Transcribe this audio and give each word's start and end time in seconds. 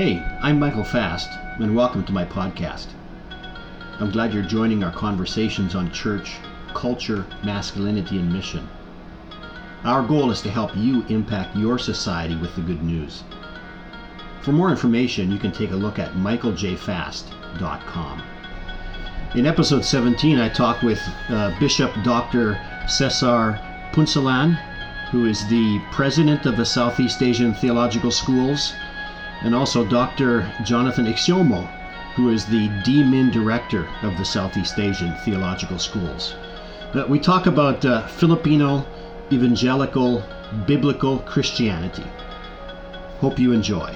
Hey, 0.00 0.16
I'm 0.40 0.58
Michael 0.58 0.82
Fast, 0.82 1.28
and 1.60 1.76
welcome 1.76 2.06
to 2.06 2.12
my 2.12 2.24
podcast. 2.24 2.86
I'm 3.98 4.10
glad 4.10 4.32
you're 4.32 4.42
joining 4.42 4.82
our 4.82 4.90
conversations 4.90 5.74
on 5.74 5.92
church, 5.92 6.38
culture, 6.72 7.26
masculinity, 7.44 8.16
and 8.16 8.32
mission. 8.32 8.66
Our 9.84 10.02
goal 10.02 10.30
is 10.30 10.40
to 10.40 10.50
help 10.50 10.74
you 10.74 11.04
impact 11.10 11.54
your 11.54 11.78
society 11.78 12.34
with 12.34 12.56
the 12.56 12.62
good 12.62 12.82
news. 12.82 13.24
For 14.40 14.52
more 14.52 14.70
information, 14.70 15.30
you 15.30 15.38
can 15.38 15.52
take 15.52 15.72
a 15.72 15.76
look 15.76 15.98
at 15.98 16.14
michaeljfast.com. 16.14 18.22
In 19.34 19.44
episode 19.44 19.84
17, 19.84 20.38
I 20.38 20.48
talked 20.48 20.82
with 20.82 21.02
uh, 21.28 21.54
Bishop 21.60 21.92
Dr. 22.04 22.58
Cesar 22.88 23.60
Punsalan, 23.92 24.54
who 25.10 25.26
is 25.26 25.46
the 25.48 25.78
president 25.92 26.46
of 26.46 26.56
the 26.56 26.64
Southeast 26.64 27.22
Asian 27.22 27.52
Theological 27.52 28.10
Schools, 28.10 28.72
and 29.42 29.54
also 29.54 29.84
Dr. 29.84 30.50
Jonathan 30.64 31.06
Ixiomo, 31.06 31.66
who 32.14 32.30
is 32.30 32.44
the 32.46 32.68
DMIN 32.84 33.32
director 33.32 33.88
of 34.02 34.16
the 34.18 34.24
Southeast 34.24 34.78
Asian 34.78 35.14
Theological 35.24 35.78
Schools. 35.78 36.34
Uh, 36.94 37.04
we 37.08 37.18
talk 37.18 37.46
about 37.46 37.84
uh, 37.84 38.06
Filipino 38.08 38.84
evangelical 39.32 40.22
biblical 40.66 41.18
Christianity. 41.20 42.04
Hope 43.20 43.38
you 43.38 43.52
enjoy. 43.52 43.94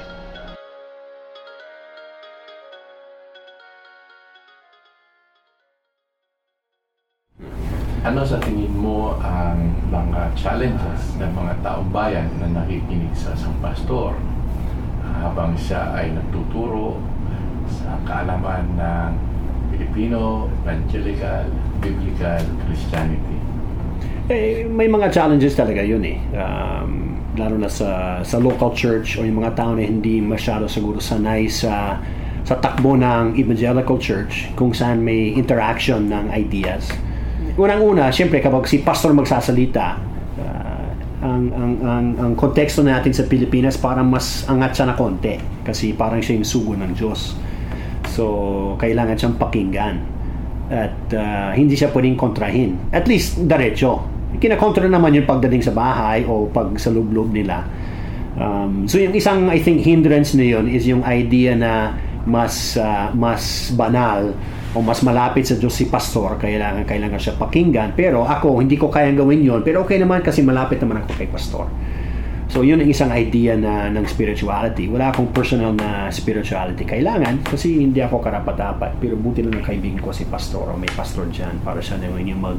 Ano 8.04 8.20
sa 8.22 8.36
tingin 8.44 8.70
mo 8.78 9.16
ang 9.24 9.74
mga 9.88 10.36
challenges 10.36 11.02
ng 11.16 11.32
mga 11.34 11.52
taong 11.64 11.88
bayan 11.88 12.28
na 12.36 12.62
nakikinig 12.62 13.10
sa 13.16 13.32
isang 13.32 13.56
pastor 13.64 14.12
habang 15.20 15.54
siya 15.54 15.94
ay 15.94 16.14
nagtuturo 16.14 16.98
sa 17.70 17.98
kaalaman 18.04 18.64
ng 18.76 19.10
Filipino, 19.74 20.50
Evangelical, 20.62 21.50
Biblical 21.82 22.42
Christianity? 22.66 23.36
Eh, 24.30 24.64
may 24.64 24.88
mga 24.88 25.12
challenges 25.12 25.52
talaga 25.52 25.84
yun 25.84 26.00
eh. 26.06 26.18
Um, 26.32 27.20
lalo 27.34 27.58
na 27.58 27.68
sa, 27.68 28.22
sa 28.22 28.38
local 28.38 28.72
church 28.72 29.18
o 29.18 29.26
yung 29.26 29.42
mga 29.42 29.58
tao 29.58 29.74
na 29.74 29.82
hindi 29.82 30.22
masyado 30.22 30.70
siguro 30.70 31.02
sanay 31.02 31.50
sa 31.50 31.98
sa 32.44 32.60
takbo 32.60 32.92
ng 32.92 33.40
evangelical 33.40 33.96
church 33.96 34.52
kung 34.52 34.76
saan 34.76 35.00
may 35.00 35.32
interaction 35.32 36.12
ng 36.12 36.28
ideas 36.28 36.92
unang-una, 37.54 38.10
siyempre 38.10 38.42
kapag 38.42 38.66
si 38.66 38.82
pastor 38.82 39.14
magsasalita, 39.14 39.98
ang, 41.24 41.44
ang, 41.56 41.72
ang, 41.80 42.06
ang 42.20 42.32
konteksto 42.36 42.84
natin 42.84 43.16
sa 43.16 43.24
Pilipinas 43.24 43.80
parang 43.80 44.04
mas 44.12 44.44
angat 44.44 44.76
siya 44.76 44.92
na 44.92 44.94
konti 44.94 45.40
kasi 45.64 45.96
parang 45.96 46.20
siya 46.20 46.36
yung 46.36 46.44
sugo 46.44 46.76
ng 46.76 46.92
Diyos. 46.92 47.32
So, 48.12 48.24
kailangan 48.76 49.16
siyang 49.16 49.36
pakinggan. 49.40 49.96
At 50.68 50.96
uh, 51.16 51.56
hindi 51.56 51.80
siya 51.80 51.88
pwedeng 51.96 52.20
kontrahin. 52.20 52.76
At 52.92 53.08
least, 53.08 53.40
diretso. 53.48 54.04
Kinakontra 54.36 54.84
naman 54.84 55.16
yung 55.16 55.24
pagdating 55.24 55.64
sa 55.64 55.72
bahay 55.72 56.28
o 56.28 56.44
pag 56.52 56.76
sa 56.76 56.92
loob 56.92 57.32
nila. 57.32 57.64
Um, 58.36 58.84
so, 58.84 59.00
yung 59.00 59.16
isang, 59.16 59.48
I 59.48 59.64
think, 59.64 59.80
hindrance 59.80 60.36
na 60.36 60.44
yun 60.44 60.68
is 60.68 60.84
yung 60.84 61.00
idea 61.08 61.56
na 61.56 61.96
mas 62.24 62.76
uh, 62.80 63.12
mas 63.12 63.72
banal 63.76 64.32
o 64.74 64.82
mas 64.82 65.00
malapit 65.06 65.46
sa 65.46 65.54
Diyos 65.54 65.70
si 65.70 65.86
pastor, 65.86 66.34
kailangan, 66.34 66.82
kailangan 66.82 67.18
siya 67.22 67.38
pakinggan. 67.38 67.94
Pero 67.94 68.26
ako, 68.26 68.58
hindi 68.58 68.74
ko 68.74 68.90
kayang 68.90 69.22
gawin 69.22 69.40
yon 69.46 69.60
Pero 69.62 69.86
okay 69.86 70.02
naman 70.02 70.20
kasi 70.20 70.42
malapit 70.42 70.82
naman 70.82 71.06
ako 71.06 71.14
kay 71.14 71.30
pastor. 71.30 71.70
So, 72.50 72.60
yun 72.60 72.78
ang 72.78 72.90
isang 72.90 73.08
idea 73.10 73.56
na 73.56 73.88
ng 73.88 74.04
spirituality. 74.04 74.86
Wala 74.86 75.10
akong 75.10 75.32
personal 75.32 75.72
na 75.74 76.12
spirituality 76.12 76.84
kailangan 76.84 77.40
kasi 77.46 77.82
hindi 77.82 77.98
ako 78.02 78.20
karapat-dapat. 78.20 79.00
Pero 79.00 79.16
buti 79.16 79.42
lang 79.46 79.58
ng 79.58 79.66
kaibigan 79.66 79.98
ko 80.02 80.12
si 80.12 80.26
pastor 80.28 80.70
o 80.70 80.76
may 80.76 80.90
pastor 80.92 81.26
dyan 81.30 81.58
para 81.64 81.80
siya 81.80 81.98
naman 81.98 82.26
yung 82.28 82.42
mag 82.42 82.58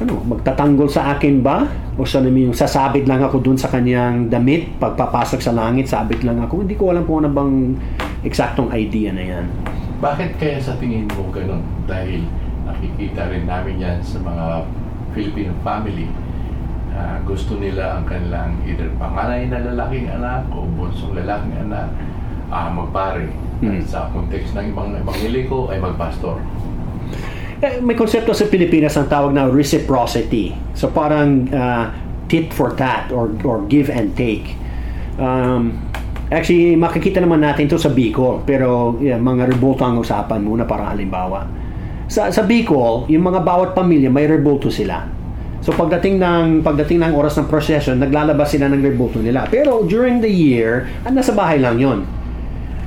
ano, 0.00 0.16
magtatanggol 0.24 0.88
sa 0.88 1.12
akin 1.16 1.44
ba? 1.44 1.68
O 2.00 2.08
siya 2.08 2.24
naman 2.24 2.50
yung 2.50 2.56
sasabit 2.56 3.04
lang 3.04 3.20
ako 3.20 3.44
dun 3.44 3.60
sa 3.60 3.68
kanyang 3.68 4.32
damit, 4.32 4.80
pagpapasok 4.80 5.44
sa 5.44 5.52
langit, 5.52 5.92
sabit 5.92 6.24
lang 6.24 6.40
ako. 6.40 6.64
Hindi 6.64 6.74
ko 6.78 6.90
alam 6.90 7.04
kung 7.04 7.26
ano 7.26 7.30
bang 7.30 7.54
eksaktong 8.24 8.72
idea 8.72 9.12
na 9.12 9.24
yan. 9.24 9.46
Bakit 10.02 10.34
kaya 10.42 10.58
sa 10.58 10.74
tingin 10.82 11.06
mo 11.14 11.30
ganun? 11.30 11.62
Dahil 11.86 12.26
nakikita 12.66 13.30
rin 13.30 13.46
namin 13.46 13.78
yan 13.78 13.98
sa 14.02 14.18
mga 14.18 14.66
Filipino 15.14 15.54
family 15.62 16.10
uh, 16.92 17.16
gusto 17.24 17.56
nila 17.56 17.98
ang 17.98 18.04
kanilang 18.04 18.60
either 18.68 18.88
panganay 19.00 19.48
na 19.48 19.64
lalaking 19.72 20.08
anak 20.08 20.44
o 20.52 20.64
bunsong 20.76 21.16
lalaking 21.16 21.56
anak 21.68 21.88
uh, 22.52 22.68
magpare. 22.68 23.28
Hmm. 23.62 23.78
Sa 23.86 24.10
context 24.10 24.58
ng 24.58 24.74
ibang 24.74 24.90
ebangeliko 24.98 25.70
ay 25.70 25.78
magpastor. 25.78 26.42
Eh, 27.62 27.78
may 27.78 27.94
konsepto 27.94 28.34
sa 28.34 28.50
Pilipinas 28.50 28.98
ang 28.98 29.06
tawag 29.06 29.30
na 29.30 29.46
reciprocity. 29.46 30.50
So 30.74 30.90
parang 30.90 31.46
uh, 31.54 31.94
tit 32.26 32.50
for 32.50 32.74
tat 32.74 33.14
or, 33.14 33.30
or 33.46 33.62
give 33.70 33.86
and 33.86 34.18
take. 34.18 34.58
Um, 35.14 35.78
Actually, 36.32 36.80
makikita 36.80 37.20
naman 37.20 37.44
natin 37.44 37.68
to 37.68 37.76
sa 37.76 37.92
Bicol. 37.92 38.40
Pero 38.48 38.96
yeah, 39.04 39.20
mga 39.20 39.52
rebulto 39.52 39.84
ang 39.84 40.00
usapan 40.00 40.40
muna 40.40 40.64
para 40.64 40.88
halimbawa. 40.88 41.44
Sa, 42.08 42.32
sa 42.32 42.42
Bicol, 42.48 43.04
yung 43.12 43.28
mga 43.28 43.44
bawat 43.44 43.76
pamilya, 43.76 44.08
may 44.08 44.24
rebulto 44.24 44.72
sila. 44.72 45.04
So 45.62 45.70
pagdating 45.70 46.18
ng 46.18 46.66
pagdating 46.66 46.98
ng 47.06 47.12
oras 47.14 47.38
ng 47.38 47.46
procession, 47.46 48.02
naglalabas 48.02 48.50
sila 48.50 48.66
ng 48.66 48.82
rebulto 48.82 49.22
nila. 49.22 49.46
Pero 49.46 49.86
during 49.86 50.18
the 50.18 50.28
year, 50.28 50.90
ah, 51.06 51.12
nasa 51.14 51.30
bahay 51.30 51.62
lang 51.62 51.78
'yon. 51.78 52.02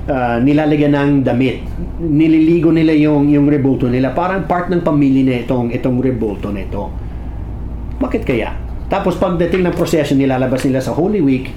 Uh, 0.06 0.38
nilalagyan 0.44 0.94
ng 0.94 1.12
damit. 1.26 1.64
Nililigo 1.98 2.70
nila 2.76 2.92
yung 2.94 3.32
yung 3.32 3.48
rebulto 3.48 3.88
nila. 3.88 4.12
Parang 4.12 4.44
part 4.44 4.68
ng 4.68 4.84
pamilya 4.84 5.24
na 5.24 5.36
itong 5.48 5.72
itong 5.72 5.98
rebulto 6.04 6.52
nito. 6.52 6.92
Bakit 7.98 8.22
kaya? 8.28 8.52
Tapos 8.92 9.18
pagdating 9.18 9.66
ng 9.66 9.74
procession, 9.74 10.20
nilalabas 10.20 10.62
nila 10.68 10.84
sa 10.84 10.94
Holy 10.94 11.24
Week, 11.24 11.50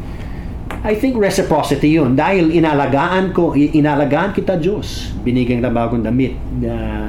I 0.87 0.95
think 0.95 1.19
reciprocity 1.19 1.99
yun. 1.99 2.15
Dahil 2.15 2.55
inalagaan 2.55 3.35
ko, 3.35 3.55
inalagaan 3.55 4.31
kita 4.31 4.55
Diyos. 4.61 5.11
Binigyan 5.27 5.65
na 5.65 5.75
bagong 5.75 6.07
damit. 6.07 6.39
Uh, 6.63 7.07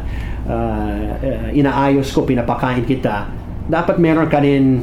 uh, 0.49 1.49
inaayos 1.53 2.09
ko, 2.09 2.25
pinapakain 2.25 2.81
kita. 2.81 3.29
Dapat 3.69 4.01
meron 4.01 4.25
ka 4.25 4.41
rin 4.41 4.81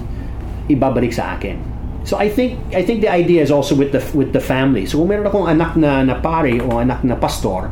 ibabalik 0.71 1.11
sa 1.11 1.35
akin. 1.35 1.75
So 2.07 2.15
I 2.23 2.31
think 2.31 2.63
I 2.71 2.87
think 2.87 3.03
the 3.03 3.11
idea 3.11 3.43
is 3.43 3.51
also 3.51 3.75
with 3.75 3.91
the 3.91 3.99
with 4.15 4.31
the 4.31 4.39
family. 4.39 4.87
So 4.87 5.03
kung 5.03 5.11
meron 5.11 5.27
akong 5.27 5.51
anak 5.51 5.75
na 5.75 6.07
na 6.07 6.23
pare 6.23 6.63
o 6.63 6.79
anak 6.79 7.03
na 7.03 7.19
pastor, 7.19 7.67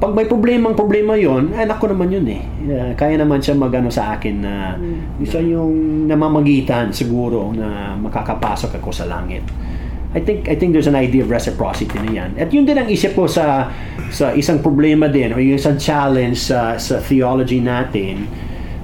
pag 0.00 0.16
may 0.16 0.24
problemang 0.24 0.72
problema 0.72 1.12
yon, 1.12 1.52
anak 1.52 1.76
ko 1.76 1.92
naman 1.92 2.08
yun 2.08 2.24
eh. 2.24 2.40
Uh, 2.64 2.90
kaya 2.96 3.20
naman 3.20 3.44
siya 3.44 3.60
magano 3.60 3.92
sa 3.92 4.16
akin 4.16 4.34
na 4.40 4.80
mm. 4.80 5.20
isa 5.20 5.44
yung 5.44 6.08
namamagitan 6.08 6.88
siguro 6.88 7.52
na 7.52 7.92
makakapasok 8.00 8.80
ako 8.80 8.96
sa 8.96 9.04
langit. 9.04 9.44
I 10.10 10.18
think 10.18 10.50
I 10.50 10.58
think 10.58 10.74
there's 10.74 10.90
an 10.90 10.98
idea 10.98 11.22
of 11.22 11.30
reciprocity 11.30 11.94
na 12.02 12.10
yan. 12.10 12.30
At 12.34 12.50
yun 12.50 12.66
din 12.66 12.74
ang 12.74 12.90
isip 12.90 13.14
ko 13.14 13.30
sa 13.30 13.70
sa 14.10 14.34
isang 14.34 14.58
problema 14.58 15.06
din 15.06 15.30
o 15.30 15.38
isang 15.38 15.78
challenge 15.78 16.50
sa 16.50 16.74
sa 16.82 16.98
theology 16.98 17.62
natin. 17.62 18.26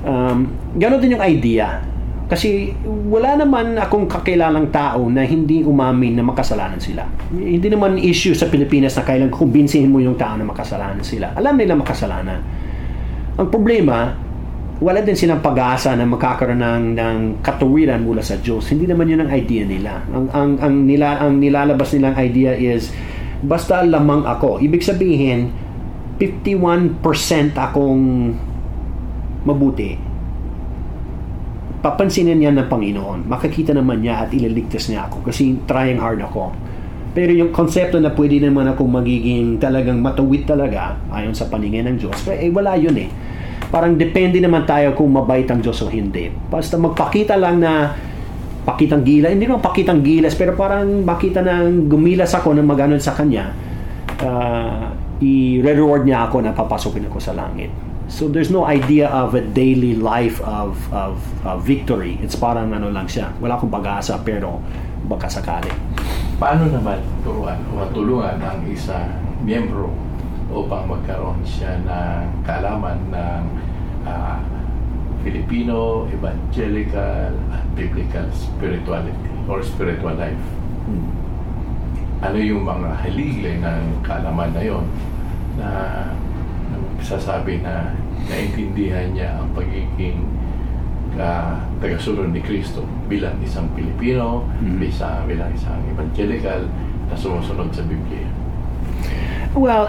Um, 0.07 0.55
gano'n 0.79 1.03
din 1.03 1.19
yung 1.19 1.25
idea. 1.27 1.83
Kasi 2.27 2.75
wala 2.87 3.39
naman 3.39 3.79
akong 3.79 4.11
kakilalang 4.11 4.71
tao 4.75 5.07
na 5.07 5.23
hindi 5.23 5.63
umamin 5.63 6.19
na 6.19 6.27
makasalanan 6.27 6.79
sila. 6.83 7.07
Hindi 7.31 7.71
naman 7.71 7.99
issue 8.03 8.35
sa 8.35 8.51
Pilipinas 8.51 8.99
na 8.99 9.07
kailangan 9.07 9.31
kumbinsihin 9.31 9.91
mo 9.91 10.03
yung 10.03 10.19
tao 10.19 10.35
na 10.35 10.43
makasalanan 10.43 11.07
sila. 11.07 11.35
Alam 11.39 11.55
nila 11.55 11.79
makasalanan. 11.79 12.39
Ang 13.39 13.47
problema, 13.47 14.26
wala 14.77 15.01
din 15.01 15.17
silang 15.17 15.41
pag-asa 15.41 15.97
na 15.97 16.05
magkakaroon 16.05 16.61
ng, 16.61 16.85
ng 17.01 17.19
katuwiran 17.41 18.05
mula 18.05 18.21
sa 18.21 18.37
Diyos. 18.37 18.69
Hindi 18.69 18.85
naman 18.85 19.09
yun 19.09 19.25
ang 19.25 19.33
idea 19.33 19.65
nila. 19.65 20.05
Ang, 20.13 20.29
ang, 20.37 20.51
ang, 20.61 20.75
nila, 20.84 21.17
ang 21.17 21.41
nilalabas 21.41 21.97
nilang 21.97 22.13
idea 22.21 22.53
is, 22.53 22.93
basta 23.41 23.81
lamang 23.81 24.28
ako. 24.28 24.61
Ibig 24.61 24.84
sabihin, 24.84 25.49
51% 26.21 27.01
akong 27.57 28.05
mabuti. 29.49 29.97
Papansinin 31.81 32.37
niya 32.37 32.53
ng 32.53 32.69
Panginoon. 32.69 33.33
Makikita 33.33 33.72
naman 33.72 34.05
niya 34.05 34.29
at 34.29 34.31
ililigtas 34.37 34.93
niya 34.93 35.09
ako 35.09 35.25
kasi 35.25 35.57
trying 35.65 35.97
hard 35.97 36.21
ako. 36.21 36.53
Pero 37.17 37.33
yung 37.33 37.49
konsepto 37.49 37.97
na 37.97 38.13
pwede 38.13 38.45
naman 38.45 38.69
ako 38.69 38.84
magiging 38.84 39.57
talagang 39.57 40.05
matuwid 40.05 40.45
talaga 40.45 41.01
ayon 41.09 41.33
sa 41.33 41.49
paningin 41.49 41.89
ng 41.89 41.97
Diyos, 41.97 42.29
eh 42.29 42.53
wala 42.53 42.77
yun 42.77 42.93
eh 43.01 43.09
parang 43.68 43.98
depende 43.98 44.39
naman 44.39 44.65
tayo 44.65 44.95
kung 44.95 45.10
mabait 45.10 45.47
ang 45.51 45.60
Diyos 45.63 45.83
o 45.83 45.91
hindi. 45.91 46.30
Basta 46.30 46.78
magpakita 46.78 47.34
lang 47.39 47.63
na 47.63 47.95
pakitang 48.66 49.07
gilas, 49.07 49.30
hindi 49.30 49.47
naman 49.47 49.63
pakitang 49.63 50.03
gilas, 50.03 50.34
pero 50.34 50.59
parang 50.59 51.07
makita 51.07 51.39
ng 51.42 51.86
gumilas 51.86 52.34
ako 52.34 52.54
ng 52.59 52.66
maganon 52.66 52.98
sa 52.98 53.15
Kanya, 53.15 53.54
uh, 54.22 54.91
i-reward 55.22 56.03
niya 56.03 56.27
ako 56.27 56.42
na 56.42 56.51
papasukin 56.51 57.07
ako 57.07 57.18
sa 57.22 57.33
langit. 57.34 57.71
So 58.07 58.30
there's 58.30 58.54
no 58.54 58.66
idea 58.66 59.10
of 59.10 59.34
a 59.34 59.42
daily 59.42 59.98
life 59.98 60.39
of, 60.47 60.78
of, 60.95 61.19
of 61.42 61.66
victory. 61.66 62.19
It's 62.22 62.39
parang 62.39 62.71
ano 62.71 62.91
lang 62.91 63.10
siya. 63.10 63.34
Wala 63.42 63.59
akong 63.59 63.71
pag-asa 63.71 64.19
pero 64.22 64.62
baka 65.07 65.27
sakali. 65.27 65.71
paano 66.36 66.69
naman 66.69 67.01
turuan 67.24 67.57
o 67.72 67.80
matulungan 67.80 68.36
ang 68.45 68.60
isa 68.69 69.09
miyembro 69.41 69.89
upang 70.57 70.89
magkaroon 70.89 71.45
siya 71.45 71.77
ng 71.85 72.25
kaalaman 72.49 72.97
ng 73.13 73.43
uh, 74.09 74.41
Filipino, 75.21 76.09
evangelical, 76.09 77.35
at 77.53 77.67
biblical 77.77 78.25
spirituality 78.33 79.31
or 79.45 79.61
spiritual 79.61 80.17
life. 80.17 80.45
Hmm. 80.89 81.05
Ano 82.25 82.39
yung 82.41 82.65
mga 82.65 82.89
haligay 83.05 83.61
ng 83.61 84.01
kaalaman 84.01 84.55
na 84.57 84.63
yon 84.65 84.87
na, 85.61 85.69
na 86.73 86.77
sasabi 87.05 87.61
na 87.61 87.93
naintindihan 88.31 89.13
niya 89.13 89.37
ang 89.37 89.53
pagiging 89.53 90.25
uh, 91.19 91.61
tagasunod 91.83 92.33
ni 92.33 92.41
Kristo 92.41 92.87
bilang 93.11 93.37
isang 93.45 93.69
Pilipino, 93.77 94.47
bilang, 94.81 95.27
bilang 95.29 95.51
isang 95.53 95.81
evangelical 95.91 96.65
na 97.07 97.15
sumusunod 97.19 97.69
sa 97.75 97.83
Biblia. 97.85 98.35
Well, 99.57 99.89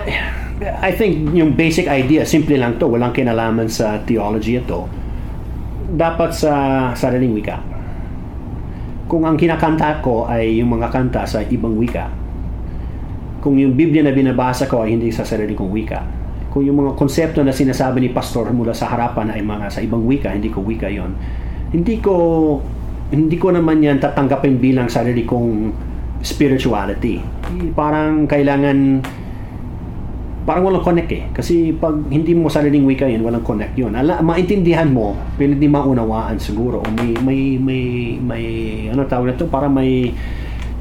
I 0.63 0.95
think 0.95 1.35
yung 1.35 1.59
basic 1.59 1.91
idea, 1.91 2.23
simple 2.23 2.55
lang 2.55 2.79
to, 2.79 2.87
walang 2.87 3.11
kinalaman 3.11 3.67
sa 3.67 3.99
theology 4.07 4.55
ito. 4.55 4.87
Dapat 5.91 6.31
sa 6.31 6.51
sariling 6.95 7.35
wika. 7.35 7.59
Kung 9.11 9.27
ang 9.27 9.35
kinakanta 9.35 9.99
ko 9.99 10.23
ay 10.23 10.63
yung 10.63 10.71
mga 10.79 10.87
kanta 10.87 11.27
sa 11.27 11.43
ibang 11.43 11.75
wika, 11.75 12.07
kung 13.43 13.59
yung 13.59 13.75
Biblia 13.75 14.07
na 14.07 14.15
binabasa 14.15 14.71
ko 14.71 14.87
ay 14.87 14.95
hindi 14.95 15.11
sa 15.11 15.27
sarili 15.27 15.51
kong 15.51 15.71
wika, 15.71 15.99
kung 16.47 16.63
yung 16.63 16.79
mga 16.87 16.95
konsepto 16.95 17.43
na 17.43 17.51
sinasabi 17.51 17.99
ni 17.99 18.09
pastor 18.15 18.47
mula 18.55 18.71
sa 18.71 18.87
harapan 18.87 19.35
ay 19.35 19.43
mga 19.43 19.67
sa 19.67 19.83
ibang 19.83 20.07
wika, 20.07 20.31
hindi 20.31 20.47
ko 20.47 20.63
wika 20.63 20.87
yon 20.87 21.11
hindi 21.75 21.99
ko 21.99 22.15
hindi 23.11 23.35
ko 23.35 23.51
naman 23.51 23.83
yan 23.83 23.99
tatanggapin 23.99 24.59
bilang 24.59 24.87
sarili 24.87 25.27
kong 25.27 25.71
spirituality. 26.23 27.19
Parang 27.75 28.27
kailangan 28.27 29.03
parang 30.47 30.63
walang 30.63 30.79
connect 30.79 31.11
eh. 31.11 31.27
Kasi 31.35 31.75
pag 31.75 32.07
hindi 32.07 32.31
mo 32.31 32.47
sariling 32.47 32.87
wika 32.87 33.03
yun, 33.03 33.19
walang 33.19 33.43
connect 33.43 33.75
yun. 33.75 33.91
Ala, 33.91 34.23
maintindihan 34.23 34.87
mo, 34.87 35.11
pero 35.35 35.51
hindi 35.51 35.67
maunawaan 35.67 36.39
siguro. 36.39 36.79
O 36.79 36.87
may, 36.95 37.11
may, 37.19 37.41
may, 37.59 37.83
may, 38.15 38.45
ano 38.87 39.03
tawag 39.03 39.27
na 39.27 39.33
ito, 39.35 39.43
parang 39.51 39.75
may, 39.75 40.15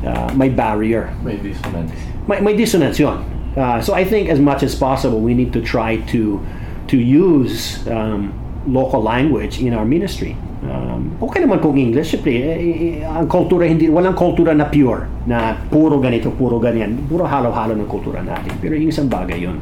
uh, 0.06 0.30
may 0.38 0.46
barrier. 0.46 1.10
May 1.26 1.42
dissonance. 1.42 1.90
May, 2.30 2.38
may 2.38 2.54
dissonance 2.54 3.02
yun. 3.02 3.18
Uh, 3.58 3.82
so 3.82 3.90
I 3.90 4.06
think 4.06 4.30
as 4.30 4.38
much 4.38 4.62
as 4.62 4.78
possible, 4.78 5.18
we 5.18 5.34
need 5.34 5.50
to 5.50 5.60
try 5.64 5.98
to 6.14 6.38
to 6.86 6.96
use 7.02 7.82
um, 7.90 8.30
local 8.70 9.02
language 9.02 9.58
in 9.58 9.74
our 9.74 9.82
ministry. 9.82 10.38
Um, 10.66 11.14
okay 11.22 11.46
naman 11.46 11.62
kung 11.62 11.78
English, 11.78 12.18
syempre, 12.18 12.34
eh, 12.34 12.58
eh, 12.58 12.76
eh, 12.76 12.94
ang 13.06 13.30
kultura, 13.30 13.64
hindi, 13.66 13.86
walang 13.86 14.18
kultura 14.18 14.50
na 14.50 14.66
pure, 14.66 15.26
na 15.26 15.54
puro 15.70 16.02
ganito, 16.02 16.34
puro 16.34 16.58
ganyan. 16.58 16.98
Puro 17.06 17.22
halo-halo 17.24 17.78
ng 17.78 17.88
kultura 17.88 18.20
natin. 18.20 18.58
Pero 18.58 18.74
yung 18.74 18.90
isang 18.90 19.06
bagay 19.06 19.46
yun. 19.46 19.58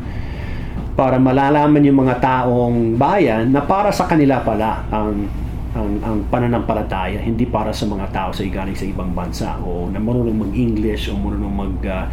Para 0.94 1.18
malalaman 1.18 1.82
yung 1.84 2.06
mga 2.06 2.22
taong 2.22 2.94
bayan 2.94 3.50
na 3.50 3.66
para 3.66 3.90
sa 3.90 4.06
kanila 4.06 4.40
pala 4.40 4.86
ang 4.94 5.26
ang, 5.74 5.90
ang 6.06 6.16
pananampalataya, 6.30 7.18
hindi 7.18 7.50
para 7.50 7.74
sa 7.74 7.82
mga 7.90 8.06
tao 8.14 8.30
sa 8.30 8.46
galing 8.46 8.78
sa 8.78 8.86
ibang 8.86 9.10
bansa 9.10 9.58
o 9.58 9.90
na 9.90 9.98
marunong 9.98 10.46
mag-English 10.46 11.10
o 11.10 11.18
marunong 11.18 11.50
mag 11.50 11.76
uh, 11.82 12.06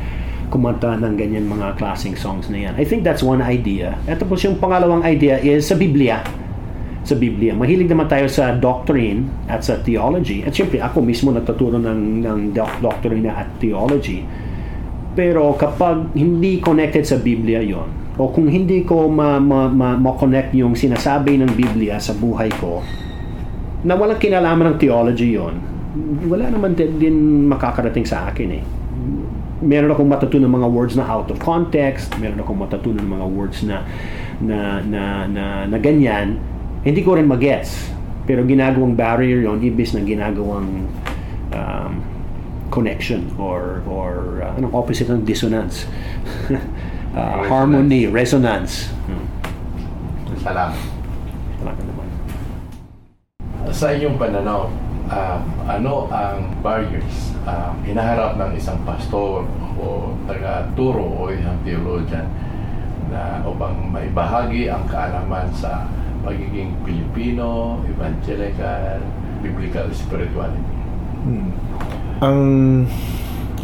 kumanta 0.49 0.97
ng 0.97 1.13
ganyan 1.15 1.45
mga 1.45 1.77
klaseng 1.77 2.17
songs 2.17 2.49
na 2.49 2.67
yan. 2.67 2.73
I 2.75 2.83
think 2.83 3.05
that's 3.05 3.21
one 3.21 3.39
idea. 3.39 3.95
At 4.09 4.19
tapos 4.19 4.41
yung 4.43 4.57
pangalawang 4.57 5.05
idea 5.05 5.37
is 5.39 5.69
sa 5.69 5.77
Biblia 5.77 6.25
sa 7.01 7.17
Biblia. 7.17 7.57
Mahilig 7.57 7.89
naman 7.89 8.05
tayo 8.05 8.29
sa 8.29 8.53
doctrine 8.53 9.25
at 9.49 9.65
sa 9.65 9.81
theology. 9.81 10.45
At 10.45 10.53
syempre, 10.53 10.77
ako 10.77 11.01
mismo 11.01 11.33
nagtuturo 11.33 11.81
ng, 11.81 12.21
ng 12.21 12.39
doctrine 12.55 13.25
at 13.25 13.49
theology. 13.57 14.21
Pero 15.17 15.57
kapag 15.57 16.13
hindi 16.13 16.61
connected 16.61 17.03
sa 17.03 17.17
Biblia 17.19 17.59
yon 17.59 18.15
o 18.15 18.29
kung 18.29 18.47
hindi 18.47 18.85
ko 18.85 19.09
ma, 19.09 19.41
ma, 19.41 19.67
ma, 19.67 19.97
ma-connect 19.97 20.53
yung 20.53 20.77
sinasabi 20.77 21.41
ng 21.41 21.51
Biblia 21.57 21.97
sa 21.97 22.13
buhay 22.13 22.53
ko, 22.61 22.85
na 23.81 23.97
walang 23.97 24.21
kinalaman 24.21 24.75
ng 24.75 24.77
theology 24.77 25.35
yon 25.35 25.71
wala 26.31 26.47
naman 26.47 26.71
din, 26.77 26.95
din 27.01 27.15
makakarating 27.51 28.07
sa 28.07 28.31
akin 28.31 28.49
eh. 28.55 28.63
Meron 29.61 29.91
akong 29.93 30.07
matutunan 30.09 30.47
ng 30.49 30.55
mga 30.63 30.69
words 30.71 30.95
na 30.95 31.05
out 31.05 31.27
of 31.29 31.37
context, 31.37 32.15
meron 32.17 32.39
akong 32.39 32.57
matutunan 32.57 33.03
ng 33.03 33.11
mga 33.11 33.27
words 33.27 33.59
na 33.67 33.83
na 34.41 34.81
na 34.81 35.29
na, 35.29 35.43
na 35.69 35.77
ganyan 35.77 36.41
hindi 36.81 37.01
ko 37.05 37.17
rin 37.17 37.29
magets. 37.29 37.93
Pero 38.25 38.45
ginagawang 38.45 38.93
barrier 38.93 39.41
yon 39.45 39.61
ibis 39.61 39.97
na 39.97 40.01
ginagawang 40.05 40.85
um, 41.53 41.93
connection 42.69 43.27
or 43.35 43.83
or 43.89 44.45
uh, 44.45 44.57
anong 44.57 44.73
opposite 44.73 45.09
ng 45.09 45.25
dissonance? 45.25 45.85
uh, 47.17 47.43
harmony, 47.45 48.07
resonance. 48.07 48.89
Hmm. 49.09 49.25
Salamat. 50.41 50.79
Salamat 51.59 51.83
naman. 51.85 52.07
Sa 53.69 53.85
inyong 53.93 54.17
pananaw, 54.17 54.69
uh, 55.11 55.37
ano 55.69 56.09
ang 56.09 56.49
barriers 56.65 57.35
uh, 57.45 57.75
hinaharap 57.85 58.39
ng 58.39 58.51
isang 58.57 58.79
pastor 58.87 59.45
o 59.77 60.15
taga-turo 60.25 61.03
o 61.03 61.21
isang 61.29 61.57
theologian 61.65 62.25
na 63.11 63.43
upang 63.43 63.75
maibahagi 63.91 64.71
ang 64.71 64.87
kaalaman 64.87 65.51
sa 65.51 65.85
pagiging 66.21 66.73
Pilipino, 66.85 67.81
evangelical, 67.85 69.01
biblical 69.41 69.87
spirituality. 69.93 70.63
Hmm. 71.21 71.49
Ang 72.21 72.39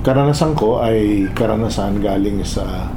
karanasan 0.01 0.53
ko 0.57 0.81
ay 0.81 1.29
karanasan 1.33 2.01
galing 2.01 2.41
sa 2.45 2.89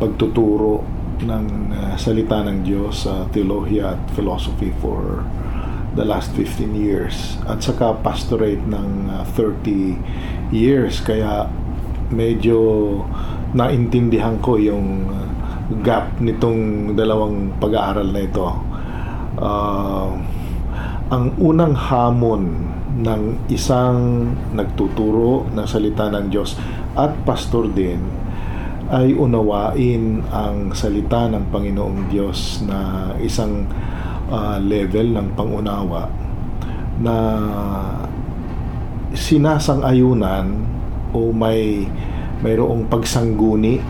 pagtuturo 0.00 0.84
ng 1.24 1.46
uh, 1.72 1.94
salita 1.96 2.42
ng 2.44 2.66
Diyos 2.66 3.06
sa 3.06 3.24
uh, 3.24 3.28
theology 3.30 3.80
at 3.80 4.00
philosophy 4.12 4.74
for 4.82 5.24
the 5.94 6.02
last 6.02 6.34
15 6.34 6.74
years 6.74 7.38
at 7.46 7.62
saka 7.62 7.94
pastorate 8.02 8.60
ng 8.66 9.08
uh, 9.08 9.22
30 9.38 9.94
years 10.50 10.98
kaya 10.98 11.46
medyo 12.10 13.00
naintindihan 13.54 14.36
ko 14.42 14.58
yung 14.58 15.06
gap 15.86 16.18
nitong 16.18 16.92
dalawang 16.92 17.54
pag-aaral 17.62 18.10
na 18.10 18.26
ito 18.26 18.73
uh, 19.38 20.10
ang 21.10 21.24
unang 21.38 21.74
hamon 21.76 22.44
ng 22.94 23.50
isang 23.50 24.30
nagtuturo 24.54 25.50
ng 25.50 25.66
salita 25.66 26.06
ng 26.10 26.30
Diyos 26.30 26.54
at 26.94 27.10
pastor 27.26 27.66
din 27.70 27.98
ay 28.92 29.16
unawain 29.16 30.22
ang 30.30 30.70
salita 30.76 31.26
ng 31.26 31.50
Panginoong 31.50 32.12
Diyos 32.12 32.62
na 32.68 33.10
isang 33.18 33.66
uh, 34.28 34.60
level 34.60 35.16
ng 35.16 35.28
pangunawa 35.34 36.06
na 37.00 37.16
sinasang-ayunan 39.16 40.46
o 41.14 41.30
may 41.34 41.88
mayroong 42.44 42.86
pagsangguni 42.92 43.80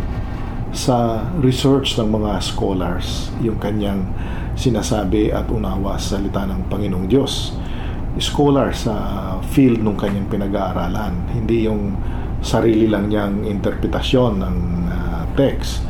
sa 0.74 1.22
research 1.38 1.94
ng 1.96 2.10
mga 2.10 2.42
scholars 2.42 3.30
yung 3.38 3.62
kanyang 3.62 4.10
sinasabi 4.58 5.30
at 5.30 5.46
unawa 5.46 5.94
sa 5.96 6.18
salita 6.18 6.42
ng 6.44 6.66
Panginoong 6.66 7.06
Diyos. 7.06 7.54
Scholar 8.18 8.74
sa 8.74 8.94
field 9.54 9.82
nung 9.82 9.98
kanyang 9.98 10.26
pinag-aaralan, 10.30 11.34
hindi 11.34 11.66
yung 11.66 11.94
sarili 12.42 12.86
lang 12.90 13.10
niyang 13.10 13.46
interpretasyon 13.46 14.32
ng 14.38 14.56
uh, 14.90 15.22
text. 15.34 15.82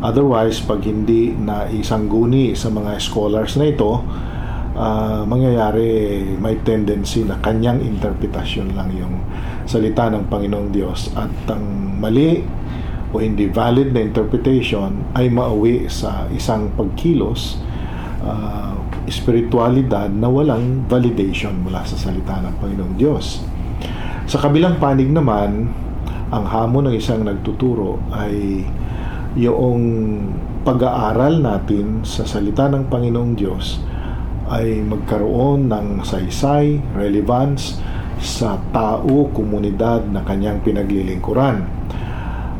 Otherwise, 0.00 0.60
pag 0.64 0.80
hindi 0.84 1.36
na 1.36 1.68
isangguni 1.68 2.56
sa 2.56 2.72
mga 2.72 2.96
scholars 3.00 3.56
na 3.60 3.68
ito, 3.68 4.00
uh, 4.76 5.22
mangyayari 5.28 6.20
may 6.40 6.56
tendency 6.64 7.24
na 7.24 7.36
kanyang 7.44 7.84
interpretasyon 7.84 8.72
lang 8.72 8.88
yung 8.96 9.20
salita 9.68 10.08
ng 10.08 10.28
Panginoong 10.28 10.72
Diyos 10.72 11.12
at 11.16 11.32
ang 11.52 11.64
mali 12.00 12.40
o 13.10 13.18
hindi 13.18 13.50
valid 13.50 13.90
na 13.90 14.00
interpretation 14.06 15.14
ay 15.18 15.26
mauwi 15.30 15.90
sa 15.90 16.30
isang 16.30 16.70
pagkilos 16.78 17.58
uh, 18.22 18.74
espiritualidad 19.10 20.06
na 20.12 20.30
walang 20.30 20.86
validation 20.86 21.58
mula 21.66 21.82
sa 21.82 21.98
salita 21.98 22.38
ng 22.38 22.54
Panginoong 22.62 22.94
Diyos. 22.94 23.42
Sa 24.30 24.38
kabilang 24.38 24.78
panig 24.78 25.10
naman, 25.10 25.66
ang 26.30 26.44
hamon 26.46 26.86
ng 26.86 26.94
isang 26.94 27.26
nagtuturo 27.26 27.98
ay 28.14 28.62
yung 29.34 29.82
pag-aaral 30.62 31.42
natin 31.42 32.06
sa 32.06 32.22
salita 32.22 32.70
ng 32.70 32.86
Panginoong 32.86 33.34
Diyos 33.34 33.82
ay 34.50 34.82
magkaroon 34.82 35.70
ng 35.70 36.02
saysay, 36.02 36.78
relevance 36.94 37.78
sa 38.20 38.58
tao, 38.74 39.30
komunidad 39.32 40.04
na 40.10 40.20
kanyang 40.26 40.60
pinaglilingkuran. 40.60 41.79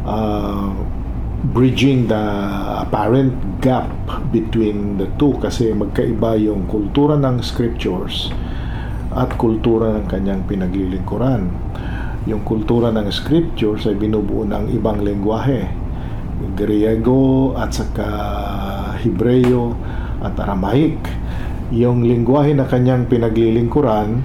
Uh, 0.01 0.73
bridging 1.51 2.09
the 2.09 2.25
apparent 2.85 3.33
gap 3.65 3.89
between 4.29 5.01
the 5.01 5.09
two 5.17 5.33
kasi 5.41 5.73
magkaiba 5.73 6.37
yung 6.37 6.69
kultura 6.69 7.17
ng 7.17 7.41
scriptures 7.41 8.29
at 9.17 9.33
kultura 9.41 9.97
ng 9.97 10.05
kanyang 10.09 10.45
pinaglilingkuran. 10.45 11.49
yung 12.29 12.45
kultura 12.45 12.93
ng 12.93 13.09
scriptures 13.09 13.89
ay 13.89 13.97
binubuo 13.97 14.45
ng 14.45 14.77
ibang 14.77 15.01
lengguwahe. 15.01 15.65
Griego 16.57 17.53
at 17.57 17.73
saka 17.73 18.09
Hebreo 19.01 19.73
at 20.21 20.37
Aramaic. 20.37 21.01
Yung 21.73 22.05
lingwahe 22.05 22.53
na 22.53 22.69
kanyang 22.69 23.09
pinaglilingkuran 23.09 24.21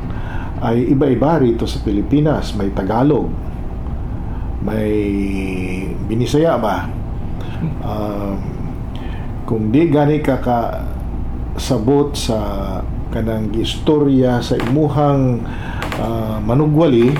ay 0.59 0.91
iba-iba 0.91 1.39
rito 1.39 1.63
sa 1.69 1.79
Pilipinas. 1.83 2.51
May 2.57 2.71
Tagalog, 2.75 3.31
may 4.65 4.93
Binisaya 6.09 6.57
ba? 6.57 6.89
Um, 7.85 8.37
kung 9.45 9.69
di 9.69 9.85
gani 9.93 10.25
ka 10.25 10.41
ka 10.41 10.81
sabot 11.55 12.17
sa 12.17 12.81
kanang 13.13 13.53
istorya 13.55 14.41
sa 14.41 14.57
imuhang 14.57 15.45
uh, 16.01 16.41
manugwali 16.41 17.13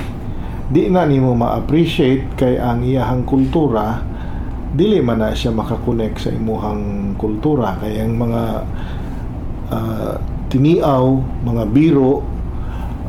di 0.65 0.89
na 0.89 1.05
nimo 1.05 1.37
ma-appreciate 1.37 2.33
kay 2.33 2.57
ang 2.57 2.81
iyahang 2.81 3.23
kultura 3.23 4.01
dili 4.75 4.99
man 4.99 5.21
na 5.21 5.31
siya 5.31 5.53
makakonek 5.53 6.17
sa 6.17 6.33
imuhang 6.33 7.13
kultura 7.15 7.77
kay 7.79 8.01
ang 8.01 8.17
mga 8.17 8.43
uh, 9.71 10.13
tiniaw 10.49 11.05
mga 11.45 11.63
biro 11.69 12.25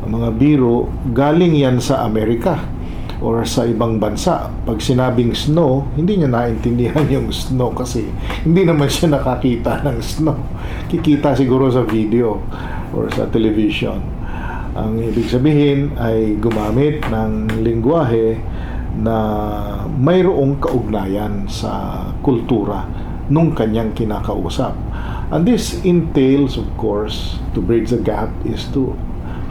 mga 0.07 0.29
biro 0.39 0.87
galing 1.11 1.59
yan 1.59 1.83
sa 1.83 2.07
Amerika 2.07 2.76
or 3.21 3.41
sa 3.45 3.65
ibang 3.65 3.97
bansa. 3.97 4.49
Pag 4.65 4.77
sinabing 4.77 5.33
snow, 5.33 5.89
hindi 5.97 6.21
niya 6.21 6.29
naintindihan 6.29 7.05
yung 7.15 7.29
snow 7.33 7.73
kasi 7.73 8.05
hindi 8.45 8.61
naman 8.65 8.89
siya 8.89 9.17
nakakita 9.17 9.81
ng 9.85 9.97
snow. 10.01 10.37
Kikita 10.89 11.33
siguro 11.33 11.69
sa 11.73 11.81
video 11.85 12.41
or 12.93 13.09
sa 13.09 13.25
television. 13.29 13.99
Ang 14.77 15.01
ibig 15.01 15.25
sabihin 15.25 15.97
ay 15.97 16.37
gumamit 16.37 17.01
ng 17.09 17.49
lingwahe 17.65 18.37
na 18.97 19.17
mayroong 19.89 20.61
kaugnayan 20.61 21.49
sa 21.49 22.05
kultura 22.21 22.85
nung 23.29 23.57
kanyang 23.57 23.93
kinakausap. 23.97 24.77
And 25.33 25.43
this 25.43 25.81
entails, 25.83 26.55
of 26.55 26.69
course, 26.79 27.41
to 27.51 27.59
bridge 27.59 27.89
the 27.89 27.99
gap 27.99 28.31
is 28.47 28.69
to 28.71 28.95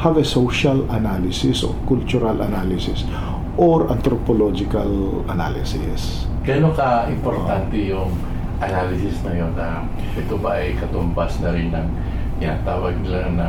have 0.01 0.17
a 0.17 0.25
social 0.25 0.89
analysis 0.89 1.67
or 1.67 1.75
cultural 1.85 2.41
analysis 2.41 3.05
or 3.57 3.89
anthropological 3.89 5.25
analysis. 5.33 6.29
Gano'n 6.45 6.77
ka-importante 6.77 7.77
yung 7.91 8.13
analysis 8.61 9.21
na 9.25 9.33
yun 9.33 9.53
na 9.57 9.85
ito 10.17 10.37
ba 10.41 10.61
ay 10.61 10.77
katumbas 10.77 11.41
na 11.41 11.53
rin 11.53 11.73
ng 11.73 11.89
tinatawag 12.37 13.01
nila 13.01 13.33
na 13.33 13.49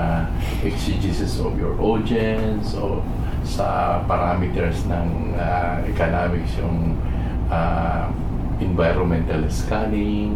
exegesis 0.64 1.44
of 1.44 1.56
your 1.60 1.76
audience 1.80 2.72
o 2.80 3.04
sa 3.44 4.00
parameters 4.08 4.84
ng 4.88 5.36
uh, 5.36 5.80
economics 5.88 6.56
yung 6.60 6.96
uh, 7.52 8.08
environmental 8.64 9.44
scanning? 9.52 10.36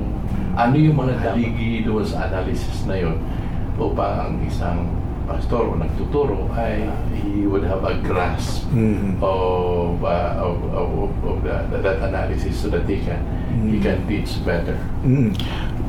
Ano 0.56 0.76
yung 0.76 1.00
mga 1.00 1.16
haligi 1.20 1.88
doon 1.88 2.04
sa 2.04 2.28
analysis 2.28 2.84
na 2.88 3.00
yun 3.00 3.16
upang 3.80 4.16
ang 4.20 4.36
isang 4.44 5.01
pastor 5.32 5.64
o 5.64 5.80
nagtuturo 5.80 6.52
ay 6.54 6.84
he 7.16 7.48
would 7.48 7.64
have 7.64 7.80
a 7.88 7.96
grasp 8.04 8.68
Mhm. 8.76 9.24
of, 9.24 10.04
uh, 10.04 10.36
of, 10.44 10.58
of, 10.76 10.90
of 11.24 11.38
the, 11.44 11.56
that 11.80 12.04
analysis 12.04 12.60
so 12.60 12.68
that 12.68 12.84
he 12.84 13.00
can 13.00 13.20
he 13.64 13.80
can 13.80 14.04
teach 14.08 14.40
better. 14.44 14.76
Mm. 15.04 15.32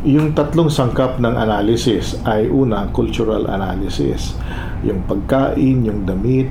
Yung 0.03 0.35
tatlong 0.35 0.67
sangkap 0.67 1.19
ng 1.19 1.35
analysis 1.35 2.19
ay 2.27 2.51
una, 2.51 2.91
cultural 2.91 3.47
analysis. 3.47 4.35
Yung 4.83 4.99
pagkain, 5.07 5.87
yung 5.87 6.03
damit, 6.03 6.51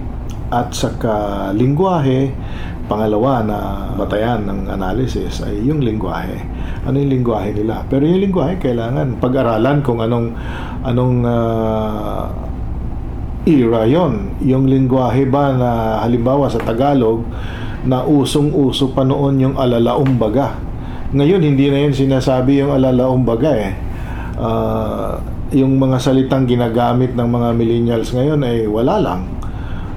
at 0.51 0.71
saka 0.71 1.49
lingwahe. 1.51 2.31
Pangalawa 2.87 3.39
na 3.39 3.57
batayan 3.95 4.43
ng 4.43 4.67
analysis 4.67 5.39
ay 5.43 5.63
yung 5.63 5.79
lingwahe. 5.79 6.43
Ano 6.83 6.99
yung 6.99 7.11
lingwahe 7.11 7.55
nila? 7.55 7.87
Pero 7.87 8.03
yung 8.03 8.19
lingwahe 8.19 8.59
kailangan 8.59 9.15
pag-aralan 9.19 9.79
kung 9.79 10.03
anong 10.03 10.35
anong 10.83 11.23
ah, 11.23 12.27
era 13.45 13.89
yon. 13.89 14.37
Yung 14.45 14.69
lingwahe 14.69 15.25
ba 15.25 15.53
na 15.55 15.69
halimbawa 16.05 16.49
sa 16.49 16.61
Tagalog 16.61 17.25
na 17.85 18.05
usong-uso 18.05 18.93
pa 18.93 19.01
noon 19.01 19.41
yung 19.41 19.55
alalaumbaga. 19.57 20.57
Ngayon 21.11 21.41
hindi 21.41 21.67
na 21.73 21.87
yun 21.87 21.93
sinasabi 21.93 22.61
yung 22.61 22.71
alalaumbaga 22.77 23.51
eh. 23.57 23.73
Ah, 24.37 25.17
yung 25.51 25.75
mga 25.75 25.97
salitang 25.99 26.47
ginagamit 26.47 27.17
ng 27.17 27.27
mga 27.27 27.49
millennials 27.57 28.13
ngayon 28.13 28.39
ay 28.45 28.69
wala 28.69 28.95
lang. 29.01 29.21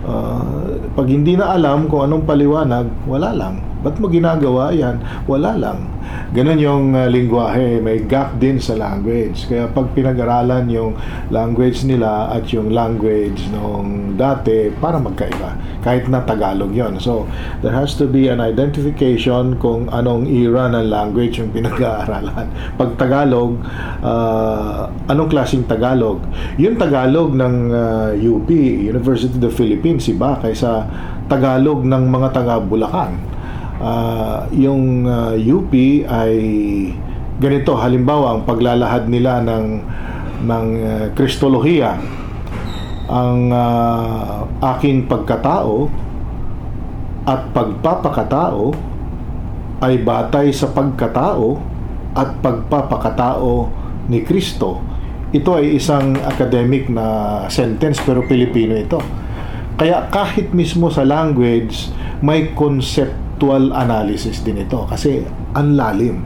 Ah, 0.08 0.64
pag 0.96 1.06
hindi 1.06 1.36
na 1.36 1.52
alam 1.52 1.86
kung 1.86 2.08
anong 2.08 2.24
paliwanag, 2.24 2.86
wala 3.04 3.30
lang. 3.36 3.73
Ba't 3.84 4.00
mo 4.00 4.08
ginagawa 4.08 4.72
yan? 4.72 4.96
Wala 5.28 5.52
lang. 5.60 5.94
Ganon 6.34 6.58
yung 6.58 6.84
uh, 6.96 7.06
lingwahe, 7.06 7.78
may 7.78 8.02
gap 8.02 8.40
din 8.40 8.58
sa 8.58 8.74
language. 8.74 9.46
Kaya 9.46 9.68
pag 9.70 9.92
pinag-aralan 9.92 10.66
yung 10.72 10.96
language 11.30 11.84
nila 11.86 12.32
at 12.32 12.48
yung 12.50 12.72
language 12.72 13.44
nung 13.52 14.18
dati, 14.18 14.72
para 14.80 14.96
magkaiba. 14.96 15.54
Kahit 15.84 16.08
na 16.08 16.24
Tagalog 16.24 16.72
yon 16.72 16.96
So, 16.98 17.28
there 17.60 17.76
has 17.76 17.92
to 18.00 18.08
be 18.08 18.32
an 18.32 18.40
identification 18.40 19.60
kung 19.60 19.92
anong 19.92 20.24
era 20.26 20.72
ng 20.72 20.88
language 20.88 21.38
yung 21.44 21.52
pinag-aaralan. 21.52 22.48
Pag 22.80 22.96
Tagalog, 22.96 23.60
uh, 24.00 24.88
anong 25.12 25.28
klaseng 25.28 25.68
Tagalog? 25.68 26.24
Yung 26.56 26.80
Tagalog 26.80 27.36
ng 27.36 27.54
uh, 27.70 28.10
UP, 28.16 28.48
University 28.80 29.30
of 29.30 29.44
the 29.44 29.52
Philippines, 29.52 30.08
iba 30.08 30.40
kaysa 30.40 30.88
Tagalog 31.28 31.84
ng 31.84 32.04
mga 32.08 32.28
taga 32.32 32.56
Bulacan 32.60 33.33
uh, 33.80 34.46
yung 34.54 35.08
uh, 35.08 35.34
UP 35.34 35.72
ay 36.06 36.34
ganito 37.38 37.74
halimbawa 37.74 38.38
ang 38.38 38.42
paglalahad 38.46 39.10
nila 39.10 39.42
ng 39.42 39.66
ng 40.44 40.66
uh, 40.84 41.06
kristolohiya 41.16 41.98
ang 43.10 43.52
uh, 43.52 44.48
aking 44.76 45.04
pagkatao 45.04 45.92
at 47.24 47.52
pagpapakatao 47.52 48.72
ay 49.84 50.00
batay 50.00 50.48
sa 50.52 50.72
pagkatao 50.72 51.60
at 52.16 52.40
pagpapakatao 52.40 53.68
ni 54.08 54.24
Kristo. 54.24 54.80
Ito 55.34 55.58
ay 55.58 55.76
isang 55.76 56.14
academic 56.20 56.86
na 56.88 57.44
sentence 57.50 57.98
pero 58.00 58.24
Pilipino 58.24 58.76
ito. 58.78 59.02
Kaya 59.74 60.06
kahit 60.08 60.54
mismo 60.54 60.88
sa 60.88 61.02
language 61.02 61.90
may 62.22 62.54
conceptual 63.34 63.74
analysis 63.74 64.46
din 64.46 64.62
ito 64.62 64.86
kasi 64.86 65.26
ang 65.58 65.74
lalim. 65.74 66.22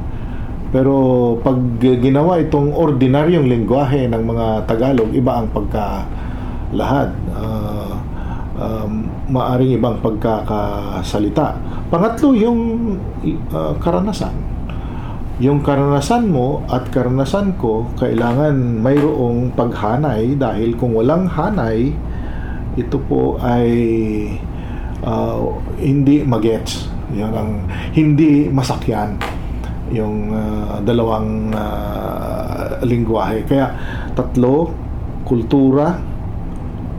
Pero 0.68 1.40
pag 1.40 1.56
ginawa 1.80 2.36
itong 2.44 2.76
ordinaryong 2.76 3.48
lingwahe 3.48 4.04
ng 4.12 4.22
mga 4.28 4.68
Tagalog, 4.68 5.08
iba 5.16 5.40
ang 5.40 5.48
pagkalahad. 5.48 7.08
Uh, 7.32 7.96
um, 8.60 9.08
maaring 9.32 9.80
ibang 9.80 9.96
pagkakasalita. 10.04 11.56
Pangatlo, 11.88 12.36
yung 12.36 12.60
uh, 13.48 13.72
karanasan. 13.80 14.36
Yung 15.40 15.64
karanasan 15.64 16.28
mo 16.28 16.60
at 16.68 16.84
karanasan 16.92 17.56
ko, 17.56 17.88
kailangan 17.96 18.84
mayroong 18.84 19.56
paghanay 19.56 20.36
dahil 20.36 20.76
kung 20.76 20.92
walang 20.92 21.24
hanay, 21.32 21.96
ito 22.76 23.00
po 23.08 23.40
ay 23.40 23.72
uh, 25.00 25.48
hindi 25.80 26.20
magets. 26.28 26.97
Yan 27.16 27.32
ang 27.32 27.50
hindi 27.96 28.52
masakyan 28.52 29.16
yung 29.88 30.32
uh, 30.32 30.84
dalawang 30.84 31.52
uh, 31.56 32.76
lingwahe. 32.84 33.44
Kaya 33.48 33.72
tatlo, 34.12 34.72
kultura, 35.24 35.96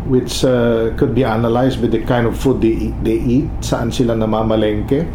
which 0.09 0.41
uh, 0.41 0.89
could 0.97 1.13
be 1.13 1.21
analyzed 1.21 1.77
by 1.81 1.89
the 1.89 2.01
kind 2.01 2.25
of 2.25 2.33
food 2.33 2.57
they 2.57 2.89
they 3.05 3.21
eat 3.21 3.45
saan 3.61 3.93
sila 3.93 4.17
namamalengke, 4.17 5.05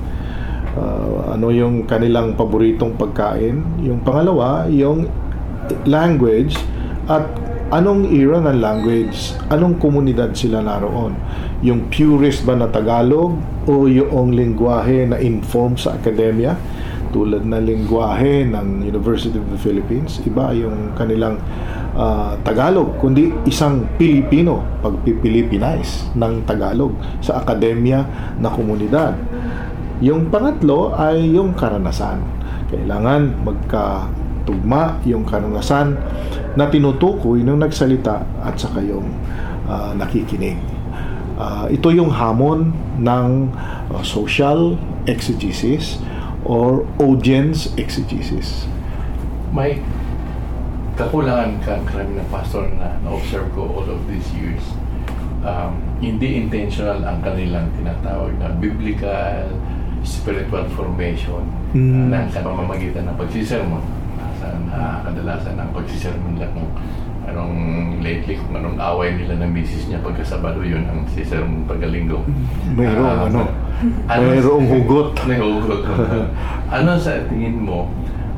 uh, 0.79 1.35
ano 1.35 1.51
yung 1.51 1.83
kanilang 1.91 2.39
paboritong 2.39 2.95
pagkain. 2.95 3.59
Yung 3.83 3.99
pangalawa, 4.07 4.71
yung 4.71 5.11
language 5.89 6.55
at 7.11 7.27
anong 7.75 8.07
era 8.15 8.39
ng 8.39 8.63
language, 8.63 9.35
anong 9.51 9.83
komunidad 9.83 10.31
sila 10.31 10.63
naroon. 10.63 11.19
Yung 11.67 11.91
purist 11.91 12.47
ba 12.47 12.55
na 12.55 12.71
Tagalog 12.71 13.35
o 13.67 13.91
yung 13.91 14.31
lingwahe 14.31 15.11
na 15.11 15.19
informed 15.19 15.83
sa 15.83 15.99
akademya 15.99 16.55
tulad 17.11 17.43
na 17.47 17.59
lingwahe 17.63 18.47
ng 18.47 18.87
University 18.87 19.39
of 19.39 19.47
the 19.51 19.59
Philippines, 19.59 20.19
iba 20.27 20.51
yung 20.51 20.95
kanilang 20.99 21.39
uh, 21.95 22.35
Tagalog, 22.43 22.99
kundi 22.99 23.31
isang 23.47 23.87
Pilipino 23.95 24.63
pagpipilipinize 24.83 26.11
ng 26.19 26.43
Tagalog 26.43 26.95
sa 27.23 27.43
akademya 27.43 28.03
na 28.43 28.51
komunidad. 28.51 29.15
Yung 30.03 30.27
pangatlo 30.27 30.91
ay 30.95 31.39
yung 31.39 31.55
karanasan. 31.55 32.19
Kailangan 32.71 33.47
magka 33.47 34.11
tugma 34.45 35.01
yung 35.09 35.25
karanasan 35.25 35.97
na 36.55 36.69
tinutukoy 36.71 37.43
ng 37.43 37.59
nagsalita 37.59 38.23
at 38.45 38.55
saka 38.57 38.81
yung 38.85 39.09
uh, 39.67 39.93
nakikinig. 39.97 40.61
Ah, 41.35 41.67
ito 41.67 41.91
yung 41.91 42.15
hamon 42.15 42.71
ng 43.03 43.51
uh, 43.91 44.03
social 44.07 44.79
exegesis 45.11 45.99
or 46.47 46.87
audience 47.03 47.75
exegesis. 47.75 48.71
May 49.51 49.83
kakulangan 50.95 51.59
ka 51.59 51.83
karami 51.91 52.23
ng 52.23 52.29
pastor 52.31 52.71
na 52.79 53.03
na-observe 53.03 53.51
ko 53.51 53.67
all 53.67 53.89
of 53.91 53.99
these 54.07 54.31
years. 54.31 54.63
Um, 55.43 55.83
hindi 55.99 56.39
intentional 56.39 57.03
ang 57.03 57.19
kanilang 57.21 57.67
tinatawag 57.75 58.39
na 58.39 58.55
biblical 58.55 59.51
spiritual 60.07 60.65
formation 60.73 61.43
Mm. 61.75 62.15
na 62.15 62.31
sa 62.31 62.47
pamamagitan 62.47 63.11
ng 63.11 63.17
pagsisermon. 63.19 63.83
Nasa 64.45 64.61
na 64.69 65.01
kadalasan 65.01 65.57
ang 65.57 65.71
pagsisermon 65.73 66.37
nila 66.37 66.49
kung 66.53 66.69
anong 67.25 67.57
lately, 68.05 68.37
kung 68.37 68.53
anong 68.53 68.77
away 68.77 69.17
nila 69.17 69.41
ng 69.41 69.51
misis 69.51 69.89
niya 69.89 69.97
pagkasabado 70.05 70.61
yun 70.61 70.85
ang 70.85 71.09
sisermon 71.09 71.65
pagkalinggo. 71.65 72.21
Mayroong 72.77 73.09
Ah, 73.09 73.25
ano, 73.25 73.41
ano- 74.05 74.29
mayroong 74.29 74.67
hugot. 74.69 75.17
May 75.29 75.41
hugot. 75.41 75.83
ano 76.77 76.91
sa 77.01 77.25
tingin 77.27 77.65
mo 77.65 77.89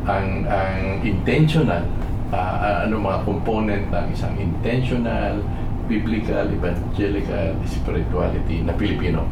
ang 0.06 0.46
ang 0.46 1.02
intentional 1.02 1.82
ah, 2.30 2.86
ano 2.86 3.02
mga 3.02 3.18
component 3.26 3.84
ng 3.90 4.06
isang 4.14 4.34
intentional 4.38 5.42
biblical 5.90 6.46
evangelical 6.46 7.58
spirituality 7.66 8.62
na 8.62 8.70
Pilipino? 8.74 9.26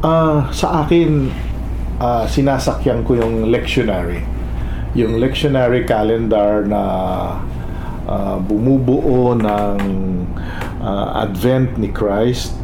Ah, 0.00 0.48
sa 0.48 0.84
akin, 0.84 1.28
ah, 1.98 2.24
sinasakyan 2.24 3.04
ko 3.04 3.20
yung 3.20 3.52
lectionary. 3.52 4.24
Yung 4.96 5.20
lectionary 5.20 5.84
calendar 5.84 6.64
na 6.64 6.82
ah, 8.08 8.40
bumubuo 8.40 9.36
ng 9.36 9.76
ah, 10.80 11.20
Advent 11.20 11.76
ni 11.76 11.92
Christ 11.92 12.56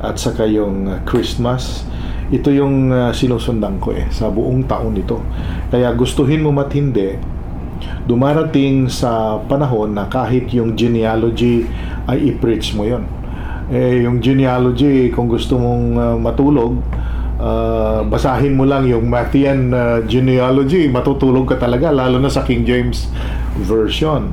at 0.00 0.16
saka 0.16 0.48
yung 0.48 1.04
Christmas. 1.04 1.84
Ito 2.32 2.48
yung 2.48 2.88
ah, 2.88 3.12
sinusundan 3.12 3.84
ko 3.84 3.92
eh 3.92 4.08
sa 4.08 4.32
buong 4.32 4.64
taon 4.64 4.96
ito. 4.96 5.20
Kaya 5.68 5.92
gustuhin 5.92 6.40
mo 6.40 6.56
matindi, 6.56 7.20
dumarating 8.08 8.88
sa 8.88 9.36
panahon 9.44 9.92
na 9.92 10.08
kahit 10.08 10.48
yung 10.56 10.72
genealogy 10.72 11.68
ay 12.08 12.32
i-preach 12.32 12.72
mo 12.72 12.88
yon. 12.88 13.04
Eh, 13.68 14.04
yung 14.04 14.24
genealogy, 14.24 15.08
kung 15.08 15.28
gusto 15.28 15.56
mong 15.56 15.84
uh, 15.96 16.16
matulog, 16.20 16.80
uh, 17.44 18.00
basahin 18.08 18.56
mo 18.56 18.64
lang 18.64 18.88
yung 18.88 19.04
Matthean 19.04 19.68
uh, 19.76 20.00
genealogy, 20.08 20.88
matutulog 20.88 21.52
ka 21.52 21.60
talaga, 21.60 21.92
lalo 21.92 22.16
na 22.16 22.32
sa 22.32 22.40
King 22.40 22.64
James 22.64 23.12
Version. 23.60 24.32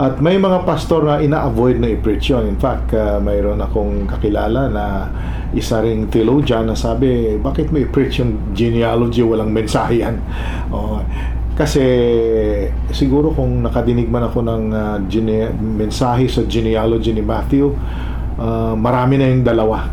At 0.00 0.22
may 0.24 0.40
mga 0.40 0.64
pastor 0.64 1.04
na 1.04 1.20
ina-avoid 1.20 1.76
na 1.76 1.92
i-preach 1.92 2.32
yun. 2.32 2.48
In 2.48 2.56
fact, 2.56 2.96
uh, 2.96 3.20
mayroon 3.20 3.60
akong 3.60 4.08
kakilala 4.08 4.72
na 4.72 4.84
isa 5.52 5.82
ring 5.84 6.08
theologian 6.08 6.72
na 6.72 6.78
sabi, 6.78 7.36
bakit 7.36 7.68
mo 7.68 7.76
i-preach 7.76 8.24
yung 8.24 8.56
genealogy, 8.56 9.20
walang 9.20 9.52
mensahe 9.52 10.00
yan? 10.00 10.16
Oh, 10.70 11.02
kasi 11.58 11.82
siguro 12.94 13.34
kung 13.34 13.66
nakadinig 13.66 14.06
man 14.06 14.30
ako 14.30 14.38
ng 14.46 14.64
uh, 14.70 14.96
gene- 15.10 15.50
mensahe 15.58 16.30
sa 16.30 16.46
genealogy 16.46 17.10
ni 17.10 17.20
Matthew, 17.26 17.74
uh, 18.38 18.72
marami 18.78 19.18
na 19.18 19.26
yung 19.28 19.42
dalawa 19.42 19.90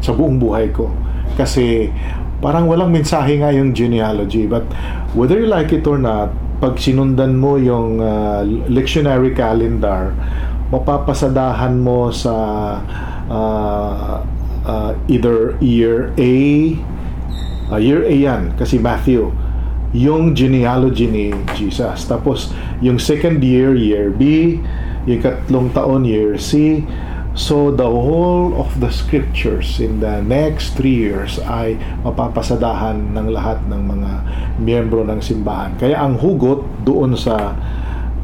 sa 0.00 0.16
buong 0.16 0.40
buhay 0.40 0.72
ko. 0.72 1.03
Kasi 1.34 1.90
parang 2.38 2.68
walang 2.68 2.92
mensahe 2.92 3.40
nga 3.40 3.50
yung 3.50 3.72
genealogy. 3.72 4.44
But 4.44 4.68
whether 5.16 5.40
you 5.40 5.48
like 5.48 5.72
it 5.72 5.86
or 5.86 5.96
not, 5.96 6.32
pag 6.62 6.78
sinundan 6.78 7.36
mo 7.36 7.58
yung 7.60 8.00
uh, 8.00 8.46
lectionary 8.70 9.34
calendar, 9.34 10.14
mapapasadahan 10.72 11.76
mo 11.76 12.08
sa 12.14 12.34
uh, 13.28 14.22
uh, 14.64 14.92
either 15.08 15.56
year 15.60 16.10
A, 16.16 16.34
uh, 17.70 17.80
year 17.80 18.02
A 18.04 18.14
yan, 18.14 18.56
kasi 18.56 18.80
Matthew, 18.80 19.30
yung 19.94 20.34
genealogy 20.34 21.06
ni 21.06 21.26
Jesus. 21.54 22.08
Tapos, 22.10 22.50
yung 22.82 22.98
second 22.98 23.38
year, 23.44 23.78
year 23.78 24.10
B, 24.10 24.58
yung 25.06 25.20
katlong 25.22 25.70
taon, 25.70 26.02
year 26.02 26.34
C. 26.40 26.82
So, 27.34 27.74
the 27.74 27.90
whole 27.90 28.54
of 28.54 28.78
the 28.78 28.94
scriptures 28.94 29.82
in 29.82 29.98
the 29.98 30.22
next 30.22 30.78
three 30.78 30.94
years 30.94 31.42
ay 31.42 31.74
mapapasadahan 32.06 33.10
ng 33.10 33.26
lahat 33.34 33.58
ng 33.66 33.82
mga 33.90 34.10
miyembro 34.62 35.02
ng 35.02 35.18
simbahan. 35.18 35.74
Kaya 35.74 35.98
ang 35.98 36.14
hugot 36.14 36.62
doon 36.86 37.18
sa 37.18 37.58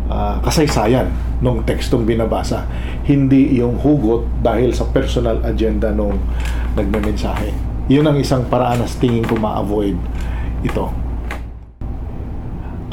ah, 0.06 0.38
kasaysayan 0.46 1.10
ng 1.42 1.66
tekstong 1.66 2.06
binabasa, 2.06 2.70
hindi 3.02 3.58
yung 3.58 3.82
hugot 3.82 4.30
dahil 4.46 4.70
sa 4.70 4.86
personal 4.94 5.42
agenda 5.42 5.90
nung 5.90 6.14
nagmemensahe. 6.78 7.50
Yun 7.90 8.06
ang 8.06 8.14
isang 8.14 8.46
paraan 8.46 8.78
na 8.78 8.86
tingin 8.86 9.26
ko 9.26 9.34
ma-avoid 9.34 9.98
ito. 10.62 10.86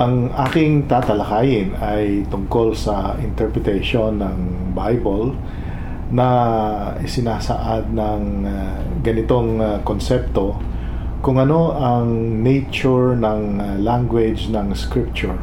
Ang 0.01 0.33
aking 0.33 0.89
tatalakayin 0.89 1.77
ay 1.77 2.25
tungkol 2.33 2.73
sa 2.73 3.13
interpretation 3.21 4.17
ng 4.17 4.37
Bible 4.73 5.37
na 6.13 6.27
sinasaad 7.03 7.91
ng 7.91 8.21
uh, 8.47 8.79
ganitong 9.03 9.59
uh, 9.59 9.79
konsepto 9.83 10.55
kung 11.19 11.41
ano 11.41 11.75
ang 11.75 12.39
nature 12.45 13.17
ng 13.19 13.41
uh, 13.59 13.75
language 13.81 14.47
ng 14.47 14.71
scripture 14.71 15.35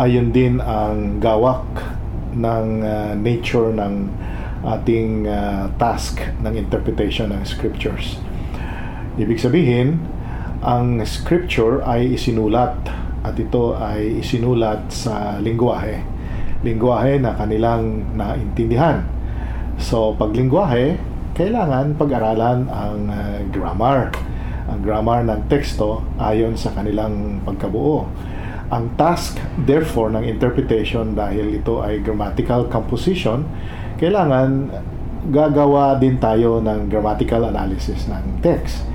ayon 0.00 0.32
din 0.32 0.56
ang 0.56 1.20
gawak 1.20 1.68
ng 2.32 2.66
uh, 2.80 3.12
nature 3.12 3.76
ng 3.76 4.08
ating 4.64 5.28
uh, 5.28 5.68
task 5.76 6.22
ng 6.40 6.54
interpretation 6.56 7.28
ng 7.34 7.42
scriptures. 7.44 8.16
Ibig 9.20 9.36
sabihin, 9.36 10.00
ang 10.64 11.02
scripture 11.04 11.84
ay 11.84 12.16
isinulat 12.16 12.78
at 13.20 13.34
ito 13.36 13.76
ay 13.76 14.24
isinulat 14.24 14.88
sa 14.88 15.36
lingwahe. 15.42 16.00
Lingwahe 16.64 17.20
na 17.20 17.36
kanilang 17.36 18.16
naintindihan. 18.16 19.04
So, 19.82 20.14
pag 20.14 20.30
lingwahe, 20.30 20.94
kailangan 21.34 21.98
pag-aralan 21.98 22.70
ang 22.70 23.10
uh, 23.10 23.42
grammar. 23.50 24.14
Ang 24.70 24.78
grammar 24.78 25.26
ng 25.26 25.50
teksto 25.50 26.06
ayon 26.22 26.54
sa 26.54 26.70
kanilang 26.70 27.42
pagkabuo. 27.42 28.06
Ang 28.70 28.94
task, 28.94 29.42
therefore, 29.66 30.14
ng 30.14 30.22
interpretation 30.22 31.18
dahil 31.18 31.58
ito 31.58 31.82
ay 31.82 31.98
grammatical 31.98 32.70
composition, 32.70 33.42
kailangan 33.98 34.70
gagawa 35.34 35.98
din 35.98 36.22
tayo 36.22 36.62
ng 36.62 36.86
grammatical 36.86 37.50
analysis 37.50 38.06
ng 38.06 38.38
text. 38.38 38.86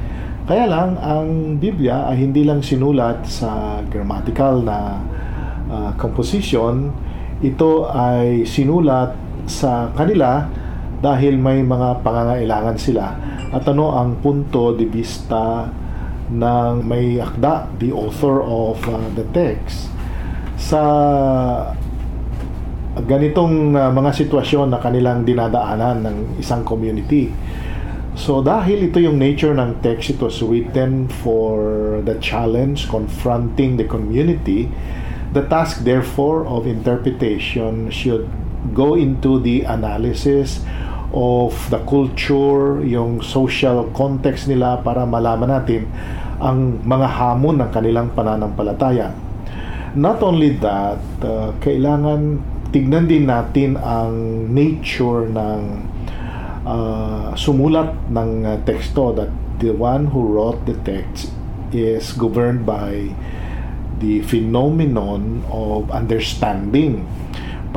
Kaya 0.47 0.71
lang, 0.71 0.95
ang 1.04 1.60
Biblia 1.60 2.08
ay 2.08 2.23
hindi 2.23 2.47
lang 2.47 2.63
sinulat 2.63 3.28
sa 3.28 3.84
grammatical 3.91 4.63
na 4.63 5.04
uh, 5.67 5.91
composition, 6.00 6.95
ito 7.43 7.91
ay 7.91 8.47
sinulat 8.47 9.12
sa 9.52 9.91
kanila 9.91 10.47
dahil 10.98 11.38
may 11.38 11.62
mga 11.62 12.02
pangangailangan 12.02 12.78
sila 12.78 13.14
at 13.54 13.64
ano 13.70 13.94
ang 13.94 14.18
punto 14.20 14.74
de 14.74 14.86
vista 14.90 15.70
ng 16.28 16.84
may 16.84 17.22
akda, 17.22 17.72
the 17.80 17.94
author 17.96 18.44
of 18.44 18.82
uh, 18.90 19.00
the 19.16 19.24
text 19.32 19.88
sa 20.60 20.82
ganitong 23.06 23.78
uh, 23.78 23.94
mga 23.94 24.12
sitwasyon 24.26 24.74
na 24.74 24.82
kanilang 24.82 25.24
dinadaanan 25.24 26.04
ng 26.04 26.18
isang 26.42 26.66
community. 26.66 27.32
So 28.18 28.42
dahil 28.42 28.90
ito 28.90 28.98
yung 28.98 29.22
nature 29.22 29.54
ng 29.54 29.86
text, 29.86 30.18
it 30.18 30.20
was 30.20 30.42
written 30.42 31.06
for 31.22 31.62
the 32.02 32.18
challenge 32.18 32.90
confronting 32.90 33.78
the 33.78 33.86
community. 33.86 34.74
The 35.38 35.46
task 35.46 35.86
therefore 35.86 36.50
of 36.50 36.66
interpretation 36.66 37.94
should 37.94 38.26
go 38.74 38.96
into 38.96 39.40
the 39.40 39.64
analysis 39.68 40.64
of 41.16 41.56
the 41.72 41.80
culture, 41.88 42.84
yung 42.84 43.24
social 43.24 43.88
context 43.96 44.52
nila 44.52 44.84
para 44.84 45.08
malaman 45.08 45.48
natin 45.48 45.88
ang 46.38 46.84
mga 46.84 47.08
hamon 47.08 47.64
ng 47.64 47.70
kanilang 47.72 48.08
pananampalataya. 48.12 49.16
Not 49.98 50.22
only 50.22 50.60
that, 50.62 51.02
uh, 51.24 51.56
kailangan 51.64 52.44
tignan 52.70 53.08
din 53.08 53.26
natin 53.26 53.80
ang 53.80 54.46
nature 54.52 55.26
ng 55.32 55.62
uh, 56.68 57.32
sumulat 57.34 57.96
ng 58.12 58.44
uh, 58.44 58.60
teksto 58.68 59.16
that 59.16 59.32
the 59.64 59.72
one 59.74 60.12
who 60.12 60.28
wrote 60.28 60.62
the 60.68 60.76
text 60.86 61.32
is 61.72 62.14
governed 62.14 62.68
by 62.68 63.10
the 64.00 64.22
phenomenon 64.22 65.42
of 65.50 65.90
understanding. 65.90 67.08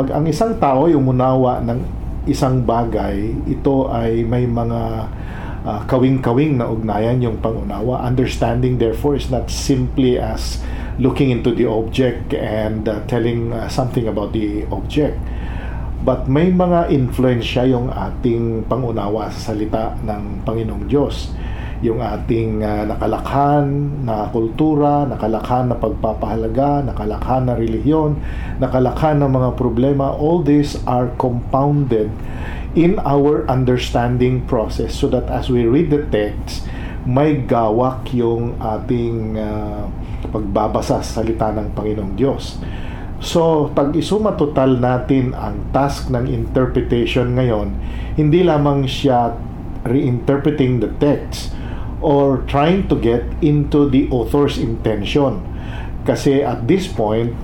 Pag 0.00 0.16
ang 0.16 0.24
isang 0.24 0.56
tao 0.56 0.88
ay 0.88 0.96
umunawa 0.96 1.60
ng 1.60 1.84
isang 2.24 2.64
bagay, 2.64 3.36
ito 3.44 3.84
ay 3.92 4.24
may 4.24 4.48
mga 4.48 4.80
uh, 5.60 5.80
kawing-kawing 5.84 6.56
na 6.56 6.72
ugnayan 6.72 7.20
yung 7.20 7.36
pangunawa. 7.36 8.00
Understanding 8.08 8.80
therefore 8.80 9.12
is 9.12 9.28
not 9.28 9.52
simply 9.52 10.16
as 10.16 10.64
looking 10.96 11.28
into 11.28 11.52
the 11.52 11.68
object 11.68 12.32
and 12.32 12.88
uh, 12.88 13.04
telling 13.12 13.52
uh, 13.52 13.68
something 13.68 14.08
about 14.08 14.32
the 14.32 14.64
object. 14.72 15.20
but 16.00 16.24
may 16.24 16.48
mga 16.48 16.88
influensya 16.88 17.68
yung 17.68 17.92
ating 17.92 18.64
pangunawa 18.64 19.28
sa 19.28 19.52
salita 19.52 19.92
ng 20.00 20.48
Panginoong 20.48 20.88
Diyos 20.88 21.28
yung 21.80 22.04
ating 22.04 22.60
uh, 22.60 22.84
nakalakhan 22.84 23.64
na 24.04 24.28
kultura, 24.28 25.08
nakalakhan 25.08 25.72
na 25.72 25.76
pagpapahalaga, 25.80 26.84
nakalakhan 26.84 27.48
na 27.48 27.56
relihiyon, 27.56 28.20
nakalakhan 28.60 29.16
na 29.16 29.28
mga 29.28 29.56
problema, 29.56 30.12
all 30.12 30.44
these 30.44 30.76
are 30.84 31.08
compounded 31.16 32.12
in 32.76 33.00
our 33.02 33.48
understanding 33.48 34.44
process 34.44 34.92
so 34.92 35.08
that 35.08 35.24
as 35.32 35.48
we 35.48 35.64
read 35.64 35.88
the 35.88 36.04
text, 36.12 36.68
may 37.08 37.40
gawak 37.48 38.12
yung 38.12 38.60
ating 38.60 39.40
uh, 39.40 39.88
pagbabasa 40.28 41.00
sa 41.00 41.24
salita 41.24 41.48
ng 41.48 41.72
Panginoong 41.72 42.12
Diyos. 42.12 42.60
So, 43.20 43.68
pag 43.72 43.92
isuma 43.96 44.36
total 44.36 44.80
natin 44.80 45.36
ang 45.36 45.72
task 45.76 46.08
ng 46.08 46.28
interpretation 46.28 47.36
ngayon, 47.36 47.72
hindi 48.16 48.40
lamang 48.44 48.88
siya 48.88 49.36
reinterpreting 49.84 50.80
the 50.80 50.92
text, 51.00 51.52
or 52.00 52.44
trying 52.48 52.88
to 52.88 52.96
get 52.96 53.24
into 53.44 53.88
the 53.88 54.08
author's 54.12 54.56
intention. 54.56 55.40
Kasi 56.04 56.40
at 56.40 56.64
this 56.64 56.88
point, 56.88 57.36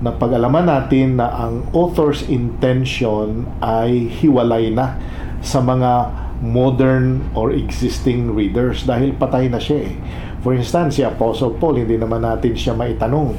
napag-alaman 0.00 0.64
natin 0.68 1.20
na 1.20 1.28
ang 1.28 1.68
author's 1.76 2.24
intention 2.26 3.48
ay 3.60 4.08
hiwalay 4.08 4.72
na 4.72 4.96
sa 5.44 5.60
mga 5.60 6.12
modern 6.38 7.26
or 7.34 7.50
existing 7.50 8.30
readers 8.30 8.86
dahil 8.86 9.14
patay 9.14 9.50
na 9.50 9.58
siya 9.58 9.90
eh. 9.90 9.94
For 10.40 10.54
instance, 10.54 10.96
si 10.96 11.02
Apostle 11.02 11.58
Paul, 11.58 11.82
hindi 11.82 11.98
naman 11.98 12.22
natin 12.22 12.54
siya 12.54 12.78
maitanong 12.78 13.34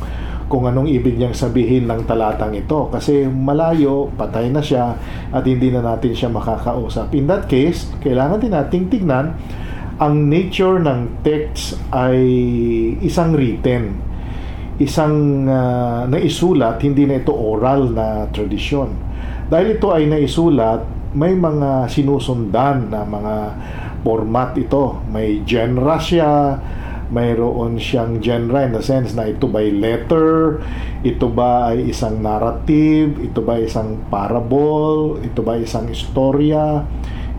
kung 0.50 0.66
anong 0.66 0.90
ibig 0.90 1.16
niyang 1.16 1.38
sabihin 1.38 1.86
ng 1.86 2.10
talatang 2.10 2.58
ito 2.58 2.90
kasi 2.90 3.30
malayo, 3.30 4.10
patay 4.18 4.50
na 4.50 4.60
siya 4.60 4.98
at 5.30 5.46
hindi 5.46 5.70
na 5.70 5.86
natin 5.86 6.12
siya 6.12 6.28
makakausap. 6.34 7.14
In 7.14 7.30
that 7.30 7.46
case, 7.46 7.88
kailangan 8.02 8.42
din 8.42 8.52
nating 8.52 8.90
tignan 8.90 9.38
ang 10.00 10.32
nature 10.32 10.80
ng 10.80 11.22
text 11.28 11.76
ay 11.92 12.24
isang 13.04 13.36
written. 13.36 14.00
Isang 14.80 15.44
uh, 15.44 16.08
naisulat 16.08 16.80
hindi 16.88 17.04
na 17.04 17.20
ito 17.20 17.36
oral 17.36 17.92
na 17.92 18.32
tradisyon. 18.32 18.96
Dahil 19.52 19.76
ito 19.76 19.92
ay 19.92 20.08
naisulat 20.08 20.88
may 21.20 21.36
mga 21.36 21.92
sinusundan 21.92 22.88
na 22.88 23.04
mga 23.04 23.36
format 24.08 24.56
ito. 24.56 25.04
May 25.12 25.44
genre 25.44 26.00
siya 26.00 26.56
mayroon 27.10 27.82
siyang 27.82 28.22
genre 28.22 28.62
in 28.62 28.72
the 28.78 28.86
sense 28.86 29.18
na 29.18 29.26
ito 29.26 29.50
ba 29.50 29.66
ay 29.66 29.74
letter, 29.74 30.62
ito 31.02 31.26
ba 31.26 31.74
ay 31.74 31.90
isang 31.90 32.22
narrative, 32.22 33.18
ito 33.18 33.42
ba 33.42 33.58
ay 33.58 33.66
isang 33.66 33.98
parable, 34.14 35.18
ito 35.26 35.42
ba 35.42 35.58
ay 35.58 35.66
isang 35.66 35.90
istorya, 35.90 36.86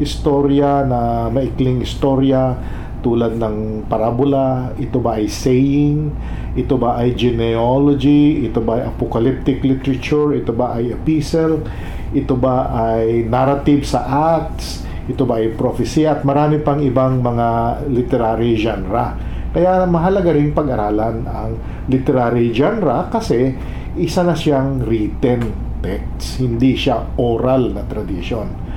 istorya 0.00 0.82
na 0.88 1.28
maikling 1.28 1.84
istorya 1.84 2.56
tulad 3.00 3.40
ng 3.40 3.88
parabola, 3.88 4.76
ito 4.76 5.00
ba 5.00 5.16
ay 5.16 5.28
saying, 5.28 6.12
ito 6.52 6.76
ba 6.76 7.00
ay 7.00 7.16
genealogy, 7.16 8.44
ito 8.44 8.60
ba 8.60 8.80
ay 8.80 8.92
apocalyptic 8.92 9.64
literature, 9.64 10.36
ito 10.36 10.52
ba 10.52 10.76
ay 10.76 10.92
epistle, 10.92 11.64
ito 12.12 12.36
ba 12.36 12.68
ay 12.92 13.24
narrative 13.24 13.88
sa 13.88 14.04
Acts, 14.36 14.84
ito 15.08 15.24
ba 15.24 15.40
ay 15.40 15.56
prophecy 15.56 16.04
at 16.04 16.22
marami 16.22 16.60
pang 16.60 16.78
ibang 16.78 17.24
mga 17.24 17.80
literary 17.88 18.54
genre. 18.60 19.16
Kaya 19.50 19.82
mahalaga 19.88 20.30
rin 20.30 20.54
pag-aralan 20.54 21.26
ang 21.26 21.52
literary 21.90 22.54
genre 22.54 23.10
kasi 23.10 23.50
isa 23.98 24.22
na 24.22 24.38
siyang 24.38 24.86
written 24.86 25.70
text, 25.82 26.38
hindi 26.38 26.76
siya 26.78 27.18
oral 27.18 27.74
na 27.74 27.82
tradition. 27.88 28.69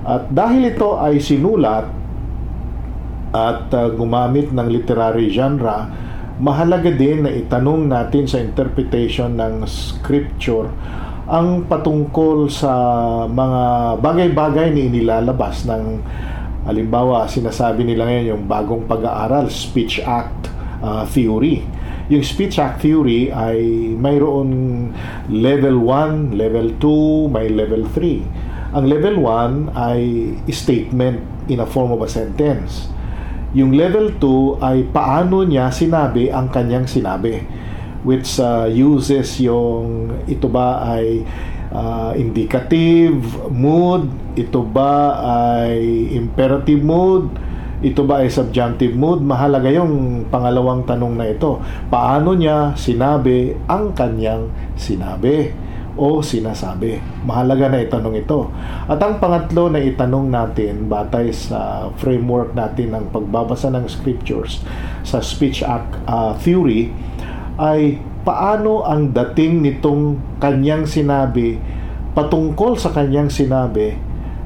At 0.00 0.32
dahil 0.32 0.72
ito 0.72 0.96
ay 0.96 1.20
sinulat 1.20 1.84
at 3.30 3.68
uh, 3.70 3.92
gumamit 3.94 4.50
ng 4.50 4.68
literary 4.68 5.28
genre, 5.30 5.86
mahalaga 6.40 6.88
din 6.88 7.28
na 7.28 7.30
itanong 7.30 7.86
natin 7.86 8.24
sa 8.24 8.40
interpretation 8.40 9.36
ng 9.36 9.68
scripture 9.68 10.72
ang 11.30 11.68
patungkol 11.70 12.50
sa 12.50 12.74
mga 13.30 13.62
bagay-bagay 14.02 14.74
na 14.74 14.80
inilalabas 14.82 15.62
ng 15.68 16.02
halimbawa 16.66 17.30
sinasabi 17.30 17.86
nila 17.86 18.10
ngayon 18.10 18.26
yung 18.34 18.44
bagong 18.50 18.82
pag-aaral 18.90 19.46
speech 19.46 20.02
act 20.02 20.50
uh, 20.82 21.06
theory. 21.06 21.62
Yung 22.10 22.26
speech 22.26 22.58
act 22.58 22.82
theory 22.82 23.30
ay 23.30 23.62
mayroon 23.94 24.90
level 25.30 25.86
1, 25.86 26.34
level 26.34 26.74
2, 26.82 27.30
may 27.30 27.46
level 27.46 27.86
3 27.94 28.39
ang 28.70 28.84
level 28.86 29.18
1 29.18 29.74
ay 29.74 30.00
statement 30.50 31.18
in 31.50 31.58
a 31.58 31.66
form 31.66 31.90
of 31.90 32.00
a 32.02 32.10
sentence. 32.10 32.86
Yung 33.50 33.74
level 33.74 34.14
2 34.14 34.62
ay 34.62 34.86
paano 34.94 35.42
niya 35.42 35.74
sinabi 35.74 36.30
ang 36.30 36.54
kanyang 36.54 36.86
sinabi 36.86 37.42
which 38.06 38.40
uh, 38.40 38.64
uses 38.70 39.36
yung 39.44 40.08
ito 40.24 40.48
ba 40.48 40.80
ay 40.96 41.26
uh, 41.74 42.12
indicative 42.16 43.20
mood, 43.52 44.08
ito 44.38 44.64
ba 44.64 45.18
ay 45.20 46.08
imperative 46.16 46.80
mood, 46.80 47.28
ito 47.80 48.04
ba 48.04 48.24
ay 48.24 48.28
subjunctive 48.28 48.92
mood? 48.92 49.24
Mahalaga 49.24 49.68
yung 49.72 50.24
pangalawang 50.28 50.84
tanong 50.84 51.14
na 51.16 51.26
ito. 51.28 51.60
Paano 51.88 52.36
niya 52.36 52.76
sinabi 52.76 53.56
ang 53.68 53.92
kanyang 53.96 54.52
sinabi? 54.76 55.52
O 55.96 56.22
sinasabi. 56.22 57.00
Mahalaga 57.26 57.70
na 57.70 57.82
itanong 57.82 58.16
ito. 58.20 58.50
At 58.86 59.00
ang 59.02 59.18
pangatlo 59.18 59.70
na 59.72 59.82
itanong 59.82 60.30
natin 60.30 60.86
batay 60.86 61.34
sa 61.34 61.90
framework 61.98 62.54
natin 62.54 62.94
ng 62.94 63.04
pagbabasa 63.10 63.70
ng 63.74 63.86
scriptures 63.90 64.62
sa 65.02 65.18
speech 65.18 65.64
act 65.64 65.98
uh, 66.06 66.36
theory 66.38 66.92
ay 67.58 67.98
paano 68.22 68.84
ang 68.84 69.10
dating 69.10 69.64
nitong 69.64 70.16
kanyang 70.38 70.84
sinabi 70.84 71.56
patungkol 72.12 72.76
sa 72.76 72.92
kanyang 72.92 73.32
sinabi 73.32 73.96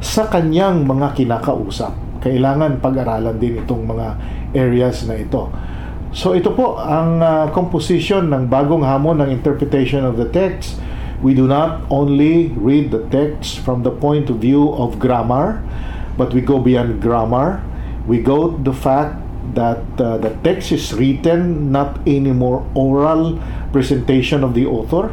sa 0.04 0.28
kanyang 0.28 0.84
mga 0.84 1.16
kinakausap. 1.16 1.92
Kailangan 2.20 2.80
pag-aralan 2.80 3.36
din 3.36 3.60
itong 3.60 3.84
mga 3.84 4.06
areas 4.56 5.04
na 5.08 5.16
ito. 5.18 5.48
So 6.14 6.38
ito 6.38 6.54
po 6.54 6.78
ang 6.78 7.18
uh, 7.18 7.50
composition 7.50 8.30
ng 8.30 8.46
bagong 8.46 8.86
hamon 8.86 9.18
ng 9.18 9.34
interpretation 9.34 10.06
of 10.06 10.14
the 10.14 10.30
text 10.30 10.78
we 11.24 11.32
do 11.32 11.48
not 11.48 11.80
only 11.88 12.52
read 12.52 12.92
the 12.92 13.00
text 13.08 13.64
from 13.64 13.80
the 13.80 13.88
point 13.88 14.28
of 14.28 14.44
view 14.44 14.76
of 14.76 15.00
grammar, 15.00 15.64
but 16.20 16.36
we 16.36 16.44
go 16.44 16.60
beyond 16.60 17.00
grammar. 17.00 17.64
We 18.04 18.20
go 18.20 18.52
the 18.52 18.76
fact 18.76 19.24
that 19.56 19.80
uh, 19.96 20.20
the 20.20 20.36
text 20.44 20.68
is 20.76 20.92
written 20.92 21.72
not 21.72 21.96
anymore 22.04 22.60
oral 22.76 23.40
presentation 23.72 24.44
of 24.44 24.52
the 24.52 24.68
author. 24.68 25.08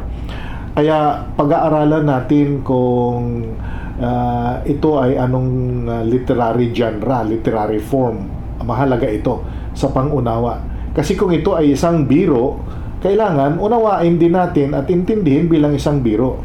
Kaya 0.76 1.24
pag-aaralan 1.32 2.04
natin 2.04 2.60
kung 2.60 3.56
uh, 3.96 4.60
ito 4.68 5.00
ay 5.00 5.16
anong 5.16 5.88
uh, 5.88 6.04
literary 6.04 6.76
genre, 6.76 7.24
literary 7.24 7.80
form. 7.80 8.28
Mahalaga 8.60 9.08
ito 9.08 9.40
sa 9.72 9.88
pangunawa. 9.88 10.60
Kasi 10.92 11.16
kung 11.16 11.32
ito 11.32 11.56
ay 11.56 11.72
isang 11.72 12.04
biro, 12.04 12.60
kailangan 13.02 13.58
unawain 13.58 14.14
din 14.16 14.32
natin 14.32 14.72
at 14.78 14.86
intindihin 14.86 15.50
bilang 15.50 15.74
isang 15.74 16.00
biro. 16.00 16.38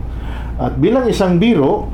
At 0.57 0.73
bilang 0.81 1.05
isang 1.05 1.37
biro, 1.37 1.85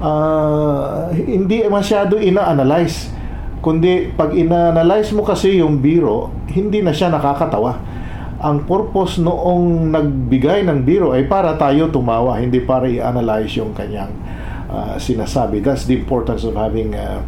uh, 0.00 1.12
hindi 1.12 1.60
masyado 1.68 2.16
ina-analyze. 2.16 3.12
Kundi 3.60 4.08
pag 4.16 4.32
ina-analyze 4.32 5.12
mo 5.12 5.22
kasi 5.28 5.60
yung 5.60 5.84
biro, 5.84 6.32
hindi 6.48 6.80
na 6.80 6.96
siya 6.96 7.12
nakakatawa. 7.12 7.76
Ang 8.38 8.64
purpose 8.64 9.20
noong 9.20 9.92
nagbigay 9.92 10.64
ng 10.64 10.86
biro 10.86 11.12
ay 11.12 11.28
para 11.28 11.58
tayo 11.60 11.92
tumawa, 11.92 12.40
hindi 12.40 12.64
para 12.64 12.88
i-analyze 12.88 13.60
yung 13.60 13.76
kanyang 13.76 14.14
uh, 14.72 14.96
sinasabi. 14.96 15.60
That's 15.60 15.84
the 15.84 15.98
importance 15.98 16.48
of 16.48 16.56
having 16.56 16.96
uh, 16.96 17.20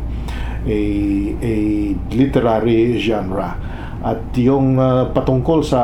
a, 0.64 0.80
a 1.44 1.54
literary 2.14 2.96
genre. 3.02 3.58
At 4.00 4.32
yung 4.36 4.80
uh, 4.80 5.12
patungkol 5.12 5.60
sa 5.60 5.80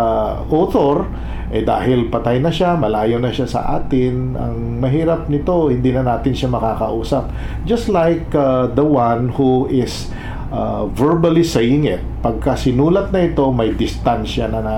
author, 0.48 1.04
eh 1.52 1.62
dahil 1.62 2.10
patay 2.10 2.42
na 2.42 2.50
siya, 2.50 2.74
malayo 2.74 3.20
na 3.20 3.30
siya 3.30 3.46
sa 3.46 3.60
atin, 3.78 4.34
ang 4.34 4.82
mahirap 4.82 5.28
nito, 5.30 5.68
hindi 5.68 5.94
na 5.94 6.02
natin 6.02 6.32
siya 6.32 6.50
makakausap. 6.50 7.30
Just 7.68 7.92
like 7.92 8.26
uh, 8.34 8.66
the 8.72 8.82
one 8.82 9.30
who 9.36 9.68
is 9.70 10.10
uh, 10.50 10.88
verbally 10.90 11.44
saying 11.44 11.86
it. 11.86 12.02
Pagka 12.24 12.58
sinulat 12.58 13.14
na 13.14 13.30
ito, 13.30 13.46
may 13.54 13.76
distansya 13.76 14.50
na, 14.50 14.60
na 14.64 14.76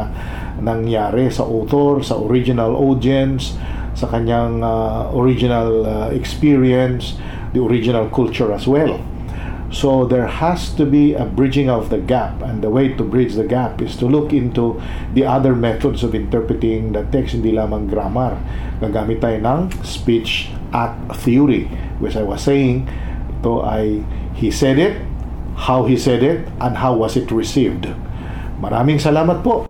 nangyari 0.61 1.31
sa 1.31 1.46
author, 1.46 2.03
sa 2.03 2.18
original 2.18 2.74
audience, 2.74 3.57
sa 3.94 4.07
kanyang 4.11 4.62
uh, 4.62 5.11
original 5.14 5.70
uh, 5.87 6.09
experience, 6.14 7.18
the 7.55 7.61
original 7.62 8.07
culture 8.11 8.53
as 8.53 8.66
well. 8.68 8.98
So 9.68 10.09
there 10.09 10.26
has 10.26 10.72
to 10.81 10.88
be 10.88 11.12
a 11.12 11.28
bridging 11.28 11.68
of 11.68 11.92
the 11.92 12.00
gap, 12.00 12.40
and 12.40 12.64
the 12.64 12.72
way 12.72 12.96
to 12.96 13.04
bridge 13.04 13.37
the 13.37 13.44
gap 13.44 13.85
is 13.85 14.00
to 14.00 14.09
look 14.09 14.33
into 14.33 14.81
the 15.12 15.28
other 15.28 15.54
methods 15.54 16.00
of 16.02 16.16
interpreting 16.16 16.96
the 16.96 17.04
text, 17.12 17.37
hindi 17.37 17.52
lamang 17.52 17.85
grammar. 17.85 18.40
Gagamit 18.81 19.20
tayo 19.20 19.37
ng 19.44 19.68
speech 19.85 20.48
act 20.72 20.96
theory, 21.20 21.68
which 22.00 22.16
I 22.16 22.24
was 22.24 22.40
saying, 22.40 22.88
ito 23.38 23.61
ay 23.61 24.00
he 24.33 24.48
said 24.48 24.81
it, 24.81 24.96
how 25.68 25.85
he 25.85 26.00
said 26.00 26.24
it, 26.24 26.48
and 26.64 26.81
how 26.81 26.96
was 26.96 27.20
it 27.20 27.28
received. 27.28 27.92
Maraming 28.64 28.96
salamat 28.96 29.44
po. 29.44 29.68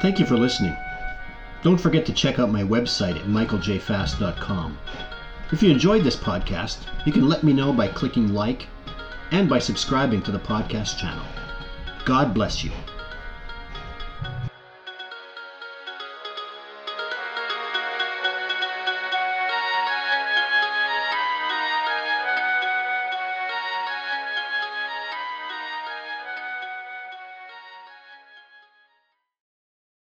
Thank 0.00 0.16
you 0.16 0.24
for 0.24 0.40
listening. 0.40 0.85
Don't 1.62 1.80
forget 1.80 2.06
to 2.06 2.12
check 2.12 2.38
out 2.38 2.50
my 2.50 2.62
website 2.62 3.16
at 3.16 3.26
michaeljfast.com. 3.26 4.78
If 5.52 5.62
you 5.62 5.70
enjoyed 5.70 6.04
this 6.04 6.16
podcast, 6.16 6.78
you 7.04 7.12
can 7.12 7.28
let 7.28 7.42
me 7.42 7.52
know 7.52 7.72
by 7.72 7.88
clicking 7.88 8.34
like 8.34 8.66
and 9.30 9.48
by 9.48 9.58
subscribing 9.58 10.22
to 10.22 10.32
the 10.32 10.38
podcast 10.38 10.98
channel. 10.98 11.24
God 12.04 12.34
bless 12.34 12.62
you. 12.62 12.70